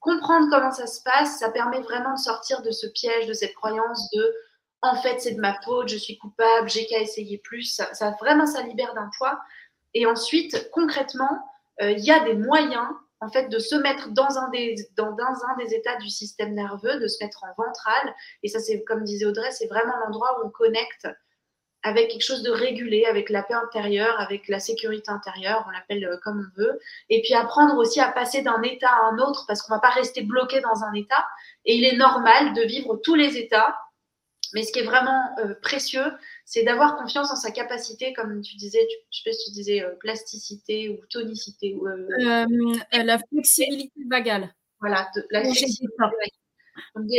[0.00, 3.54] comprendre comment ça se passe, ça permet vraiment de sortir de ce piège, de cette
[3.54, 4.34] croyance de
[4.82, 7.80] en fait c'est de ma faute, je suis coupable, j'ai qu'à essayer plus.
[7.92, 9.38] Ça, vraiment ça libère d'un poids.
[9.94, 11.38] Et ensuite concrètement,
[11.82, 12.88] euh, il y a des moyens
[13.20, 16.98] en fait de se mettre dans un des dans, un des états du système nerveux,
[16.98, 18.14] de se mettre en ventral.
[18.42, 21.06] Et ça c'est comme disait Audrey, c'est vraiment l'endroit où on connecte
[21.82, 26.04] avec quelque chose de régulé, avec la paix intérieure, avec la sécurité intérieure, on l'appelle
[26.04, 26.78] euh, comme on veut.
[27.08, 29.90] Et puis apprendre aussi à passer d'un état à un autre parce qu'on va pas
[29.90, 31.26] rester bloqué dans un état.
[31.64, 33.78] Et il est normal de vivre tous les états.
[34.52, 36.12] Mais ce qui est vraiment euh, précieux,
[36.44, 39.82] c'est d'avoir confiance en sa capacité, comme tu disais, je sais pas si tu disais
[39.82, 41.76] euh, plasticité ou tonicité.
[41.76, 44.52] Ou, la flexibilité vagale.
[44.80, 45.42] Voilà, la,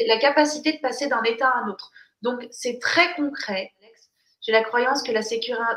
[0.08, 1.92] la capacité de passer d'un état à un autre.
[2.22, 3.72] Donc c'est très concret
[4.42, 5.22] j'ai la croyance que la,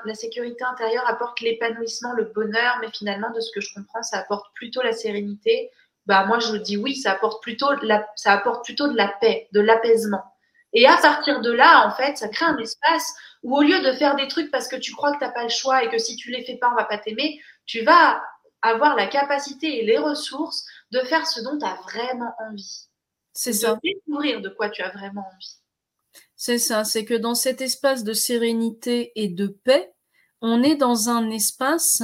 [0.05, 4.19] la sécurité intérieure apporte l'épanouissement, le bonheur, mais finalement, de ce que je comprends, ça
[4.19, 5.71] apporte plutôt la sérénité.
[6.07, 9.09] Bah, moi, je dis oui, ça apporte plutôt de la, ça apporte plutôt de la
[9.09, 10.25] paix, de l'apaisement.
[10.73, 13.93] Et à partir de là, en fait, ça crée un espace où au lieu de
[13.93, 15.99] faire des trucs parce que tu crois que tu n'as pas le choix et que
[15.99, 18.23] si tu les fais pas, on va pas t'aimer, tu vas
[18.61, 22.89] avoir la capacité et les ressources de faire ce dont tu as vraiment envie.
[23.33, 23.75] C'est ça.
[23.75, 25.59] De découvrir de quoi tu as vraiment envie.
[26.37, 29.93] C'est ça, c'est que dans cet espace de sérénité et de paix,
[30.41, 32.03] on est dans un espace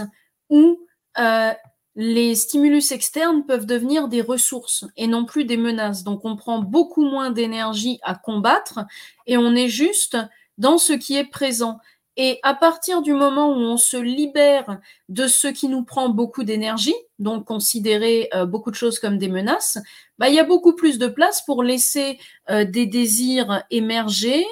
[0.48, 0.78] où
[1.18, 1.52] euh,
[1.96, 6.04] les stimulus externes peuvent devenir des ressources et non plus des menaces.
[6.04, 8.80] Donc on prend beaucoup moins d'énergie à combattre
[9.26, 10.16] et on est juste
[10.56, 11.78] dans ce qui est présent.
[12.16, 16.44] Et à partir du moment où on se libère de ce qui nous prend beaucoup
[16.44, 19.78] d'énergie, donc considérer euh, beaucoup de choses comme des menaces,
[20.18, 22.18] bah, il y a beaucoup plus de place pour laisser
[22.50, 24.44] euh, des désirs émerger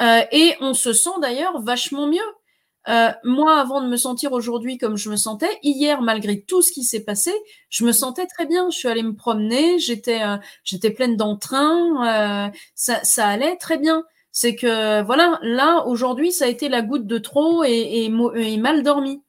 [0.00, 2.20] euh, et on se sent d'ailleurs vachement mieux.
[3.22, 6.82] moi, avant de me sentir aujourd'hui comme je me sentais, hier, malgré tout ce qui
[6.82, 7.30] s'est passé,
[7.68, 8.70] je me sentais très bien.
[8.70, 10.20] Je suis allée me promener, j'étais
[10.64, 14.02] j'étais pleine d'entrain, ça, ça allait très bien
[14.32, 19.22] c'est que voilà, là aujourd'hui, ça a été la goutte de trop et, mal dormi.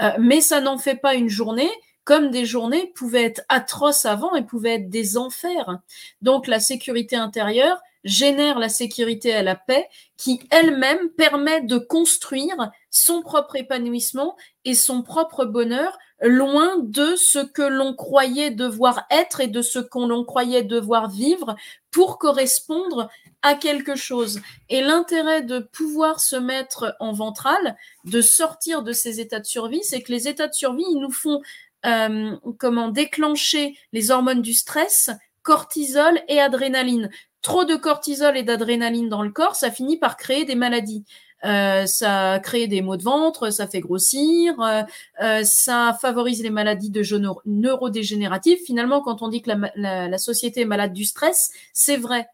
[0.00, 1.70] Euh, mais ça n'en fait pas une journée
[2.04, 5.78] comme des journées pouvaient être atroces avant et pouvaient être des enfers.
[6.22, 12.70] Donc la sécurité intérieure génère la sécurité et la paix qui elle-même permet de construire
[12.90, 19.40] son propre épanouissement et son propre bonheur loin de ce que l'on croyait devoir être
[19.40, 21.54] et de ce qu'on l'on croyait devoir vivre
[21.90, 23.08] pour correspondre
[23.42, 24.40] à quelque chose.
[24.68, 29.84] Et l'intérêt de pouvoir se mettre en ventral, de sortir de ces états de survie,
[29.84, 31.40] c'est que les états de survie, ils nous font
[31.86, 35.10] euh, comment déclencher les hormones du stress,
[35.42, 37.10] cortisol et adrénaline.
[37.42, 41.04] Trop de cortisol et d'adrénaline dans le corps, ça finit par créer des maladies.
[41.44, 44.82] Euh, ça crée des maux de ventre, ça fait grossir, euh,
[45.22, 47.02] euh, ça favorise les maladies de
[47.46, 48.58] neurodégénératives.
[48.66, 52.26] Finalement, quand on dit que la, société est malade du stress, c'est vrai.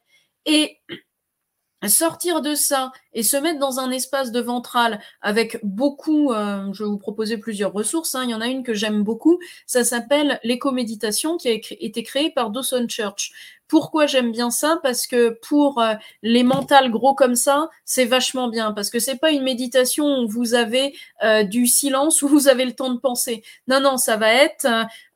[0.47, 0.79] Et
[1.87, 6.89] sortir de ça et se mettre dans un espace de ventral avec beaucoup, je vais
[6.89, 8.25] vous proposer plusieurs ressources, hein.
[8.25, 12.31] il y en a une que j'aime beaucoup, ça s'appelle l'éco-méditation qui a été créée
[12.31, 13.33] par Dawson Church.
[13.69, 18.49] Pourquoi j'aime bien ça Parce que pour euh, les mentales gros comme ça, c'est vachement
[18.49, 22.49] bien parce que c'est pas une méditation où vous avez euh, du silence où vous
[22.49, 23.43] avez le temps de penser.
[23.69, 24.67] Non non, ça va être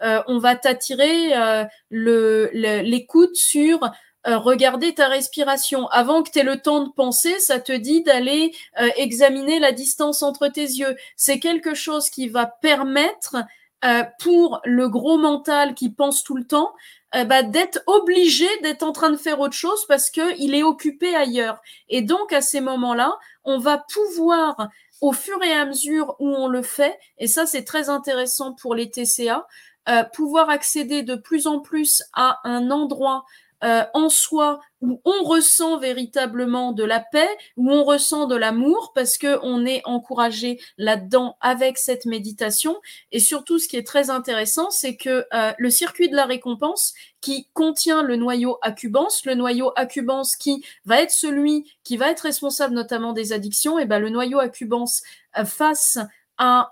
[0.01, 3.81] on va t'attirer l'écoute sur
[4.29, 5.87] euh, regarder ta respiration.
[5.89, 9.73] Avant que tu aies le temps de penser, ça te dit d'aller euh, examiner la
[9.73, 10.97] distance entre tes yeux.
[11.17, 13.37] C'est quelque chose qui va permettre
[13.85, 16.73] euh, pour le gros mental qui pense tout le temps
[17.13, 21.15] bah, d'être obligé d'être en train de faire autre chose parce que il est occupé
[21.15, 21.61] ailleurs.
[21.89, 24.69] Et donc à ces moments-là, on va pouvoir
[25.01, 28.75] au fur et à mesure où on le fait, et ça c'est très intéressant pour
[28.75, 29.47] les TCA,
[30.13, 33.25] pouvoir accéder de plus en plus à un endroit
[33.65, 38.93] euh, en soi où on ressent véritablement de la paix, où on ressent de l'amour,
[38.95, 42.77] parce que on est encouragé là-dedans avec cette méditation.
[43.11, 46.95] Et surtout, ce qui est très intéressant, c'est que euh, le circuit de la récompense,
[47.21, 52.21] qui contient le noyau accubans, le noyau accubans qui va être celui qui va être
[52.21, 54.87] responsable notamment des addictions, et ben le noyau accubans
[55.37, 55.99] euh, face
[56.37, 56.71] à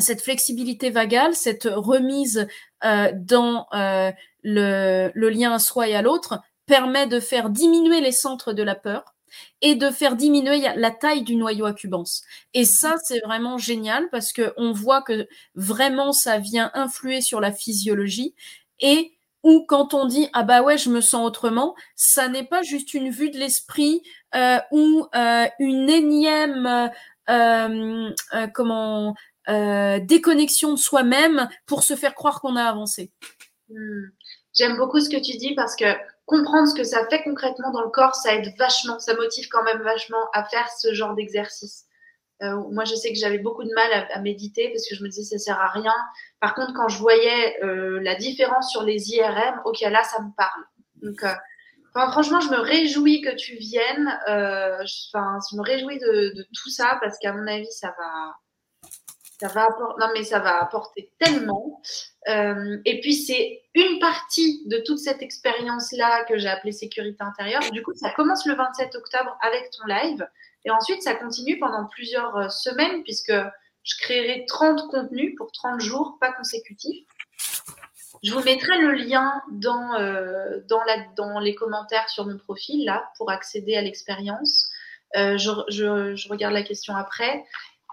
[0.00, 2.46] cette flexibilité vagale, cette remise
[2.84, 4.12] euh, dans euh,
[4.42, 8.74] le, lien à soi et à l'autre, permet de faire diminuer les centres de la
[8.74, 9.14] peur
[9.60, 12.04] et de faire diminuer la taille du noyau accubans.
[12.54, 17.40] Et ça, c'est vraiment génial parce que on voit que vraiment ça vient influer sur
[17.40, 18.34] la physiologie
[18.80, 19.12] et
[19.42, 22.94] ou quand on dit ah bah ouais je me sens autrement, ça n'est pas juste
[22.94, 24.02] une vue de l'esprit
[24.34, 26.90] euh, ou euh, une énième
[27.30, 28.10] euh,
[28.54, 29.14] comment
[29.46, 33.10] déconnexion de soi-même pour se faire croire qu'on a avancé.
[33.70, 34.08] Hmm.
[34.58, 35.84] J'aime beaucoup ce que tu dis parce que
[36.26, 39.62] comprendre ce que ça fait concrètement dans le corps, ça aide vachement, ça motive quand
[39.62, 41.84] même vachement à faire ce genre d'exercice.
[42.42, 45.08] Euh, moi, je sais que j'avais beaucoup de mal à, méditer parce que je me
[45.08, 45.94] disais ça sert à rien.
[46.40, 50.30] Par contre, quand je voyais euh, la différence sur les IRM, ok, là, ça me
[50.36, 50.64] parle.
[51.02, 51.24] Donc,
[51.94, 54.08] franchement, je me réjouis que tu viennes.
[54.26, 58.34] Enfin, je, me réjouis de tout ça parce qu'à mon avis, ça va,
[59.40, 61.80] ça va apporter, non mais ça va apporter tellement.
[62.28, 67.62] Euh, et puis c'est une partie de toute cette expérience-là que j'ai appelée sécurité intérieure.
[67.72, 70.28] Du coup, ça commence le 27 octobre avec ton live.
[70.64, 73.32] Et ensuite, ça continue pendant plusieurs euh, semaines puisque
[73.84, 77.06] je créerai 30 contenus pour 30 jours, pas consécutifs.
[78.24, 83.30] Je vous mettrai le lien dans, euh, dans, les commentaires sur mon profil là pour
[83.30, 84.68] accéder à l'expérience.
[85.14, 87.44] Je, regarde la question après.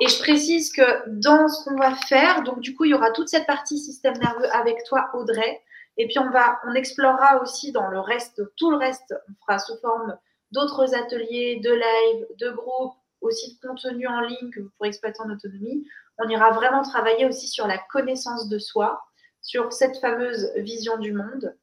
[0.02, 3.12] Et je précise que dans ce qu'on va faire, donc du coup, il y aura
[3.12, 5.62] toute cette partie système nerveux avec toi, Audrey.
[5.98, 9.60] Et puis on va, on explorera aussi dans le reste, tout le reste, on fera
[9.60, 10.18] sous forme
[10.52, 15.22] d'autres ateliers, de live, de groupes, aussi de contenu en ligne que vous pourrez exploiter
[15.22, 15.88] en autonomie.
[16.18, 19.02] On ira vraiment travailler aussi sur la connaissance de soi,
[19.42, 21.56] sur cette fameuse vision du monde.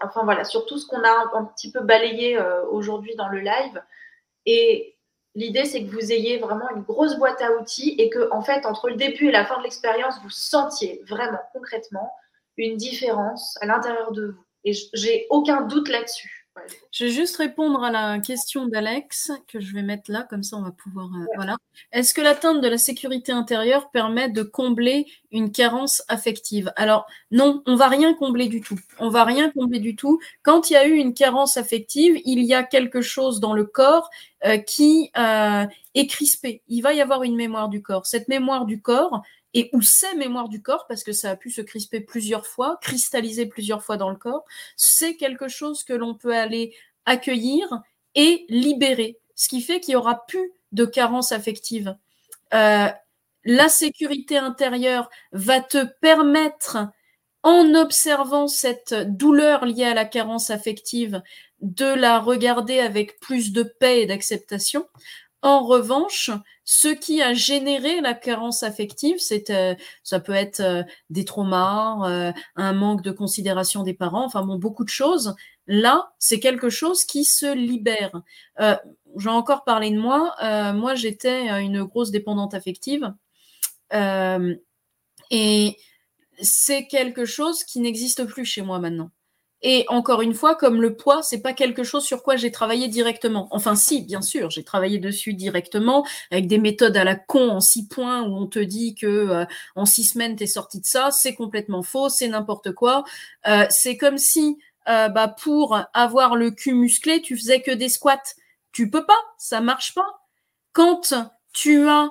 [0.00, 3.40] Enfin voilà, sur tout ce qu'on a un, petit peu balayé euh, aujourd'hui dans le
[3.40, 3.82] live.
[4.46, 4.97] Et
[5.34, 8.66] L'idée, c'est que vous ayez vraiment une grosse boîte à outils et que, en fait,
[8.66, 12.12] entre le début et la fin de l'expérience, vous sentiez vraiment concrètement
[12.56, 14.44] une différence à l'intérieur de vous.
[14.64, 16.37] Et j'ai aucun doute là-dessus.
[16.90, 20.56] Je vais juste répondre à la question d'Alex que je vais mettre là, comme ça
[20.56, 21.06] on va pouvoir.
[21.06, 21.56] Euh, voilà.
[21.92, 26.72] Est-ce que l'atteinte de la sécurité intérieure permet de combler une carence affective?
[26.76, 28.78] Alors non, on va rien combler du tout.
[28.98, 30.18] On va rien combler du tout.
[30.42, 33.64] Quand il y a eu une carence affective, il y a quelque chose dans le
[33.64, 34.10] corps
[34.44, 36.62] euh, qui euh, est crispé.
[36.68, 38.06] Il va y avoir une mémoire du corps.
[38.06, 39.22] Cette mémoire du corps,
[39.58, 42.78] et où c'est mémoire du corps, parce que ça a pu se crisper plusieurs fois,
[42.80, 44.44] cristalliser plusieurs fois dans le corps,
[44.76, 47.66] c'est quelque chose que l'on peut aller accueillir
[48.14, 51.96] et libérer, ce qui fait qu'il y aura plus de carence affective.
[52.54, 52.86] Euh,
[53.44, 56.78] la sécurité intérieure va te permettre,
[57.42, 61.20] en observant cette douleur liée à la carence affective,
[61.62, 64.86] de la regarder avec plus de paix et d'acceptation.
[65.42, 66.30] En revanche,
[66.64, 72.10] ce qui a généré la carence affective, c'est euh, ça peut être euh, des traumas,
[72.10, 75.36] euh, un manque de considération des parents, enfin bon, beaucoup de choses.
[75.68, 78.22] Là, c'est quelque chose qui se libère.
[79.16, 80.34] J'ai encore parlé de moi.
[80.72, 83.12] moi, j'étais une grosse dépendante affective.
[85.30, 85.76] et
[86.40, 89.10] c'est quelque chose qui n'existe plus chez moi maintenant.
[89.62, 92.86] Et encore une fois, comme le poids, c'est pas quelque chose sur quoi j'ai travaillé
[92.86, 93.48] directement.
[93.50, 97.60] Enfin, si, bien sûr, j'ai travaillé dessus directement avec des méthodes à la con en
[97.60, 99.44] six points où on te dit que euh,
[99.74, 101.10] en six semaines t'es sorti de ça.
[101.10, 103.02] C'est complètement faux, c'est n'importe quoi.
[103.48, 107.88] Euh, c'est comme si, euh, bah, pour avoir le cul musclé, tu faisais que des
[107.88, 108.34] squats.
[108.70, 110.20] Tu peux pas, ça marche pas.
[110.72, 111.14] Quand
[111.52, 112.10] tu as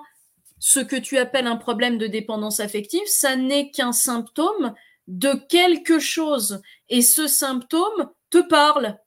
[0.59, 4.73] ce que tu appelles un problème de dépendance affective, ça n'est qu'un symptôme
[5.07, 8.97] de quelque chose et ce symptôme te parle.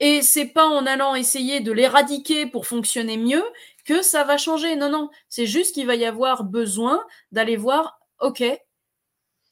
[0.00, 3.44] Et c'est pas en allant essayer de l'éradiquer pour fonctionner mieux
[3.84, 4.76] que ça va changer.
[4.76, 8.42] Non, non, c'est juste qu'il va y avoir besoin d'aller voir, ok,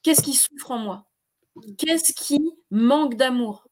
[0.03, 1.07] qu'est-ce qui souffre en moi?
[1.78, 3.66] Qu'est-ce qui manque d'amour?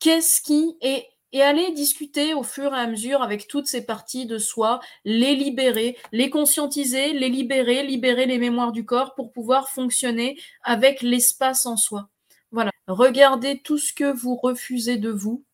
[0.00, 4.26] Qu'est-ce qui est et aller discuter au fur et à mesure avec toutes ces parties
[4.26, 9.70] de soi, les libérer, les conscientiser, les libérer, libérer les mémoires du corps pour pouvoir
[9.70, 12.08] fonctionner avec l'espace en soi.
[12.50, 12.70] Voilà.
[12.86, 15.44] Regardez tout ce que vous refusez de vous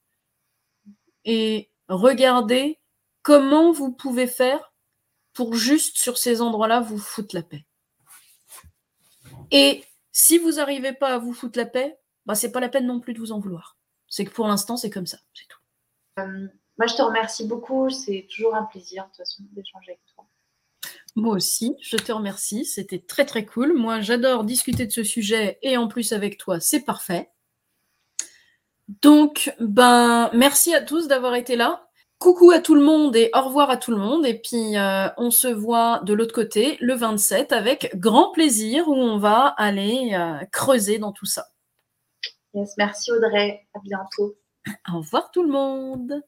[1.25, 2.79] et regardez
[3.23, 4.73] comment vous pouvez faire
[5.33, 7.65] pour juste sur ces endroits-là vous foutre la paix.
[9.51, 12.87] Et si vous n'arrivez pas à vous foutre la paix, bah, c'est pas la peine
[12.87, 13.79] non plus de vous en vouloir.
[14.09, 15.58] C'est que pour l'instant, c'est comme ça, c'est tout.
[16.19, 16.47] Euh,
[16.79, 17.91] moi, je te remercie beaucoup.
[17.91, 20.25] C'est toujours un plaisir, de toute façon, d'échanger avec toi.
[21.17, 22.65] Moi aussi, je te remercie.
[22.65, 23.73] C'était très, très cool.
[23.77, 27.31] Moi, j'adore discuter de ce sujet et en plus avec toi, c'est parfait.
[29.03, 31.89] Donc, ben, merci à tous d'avoir été là.
[32.19, 34.27] Coucou à tout le monde et au revoir à tout le monde.
[34.27, 38.95] Et puis, euh, on se voit de l'autre côté le 27 avec grand plaisir où
[38.95, 41.47] on va aller euh, creuser dans tout ça.
[42.55, 43.67] Yes, merci Audrey.
[43.75, 44.37] À bientôt.
[44.93, 46.23] Au revoir tout le monde.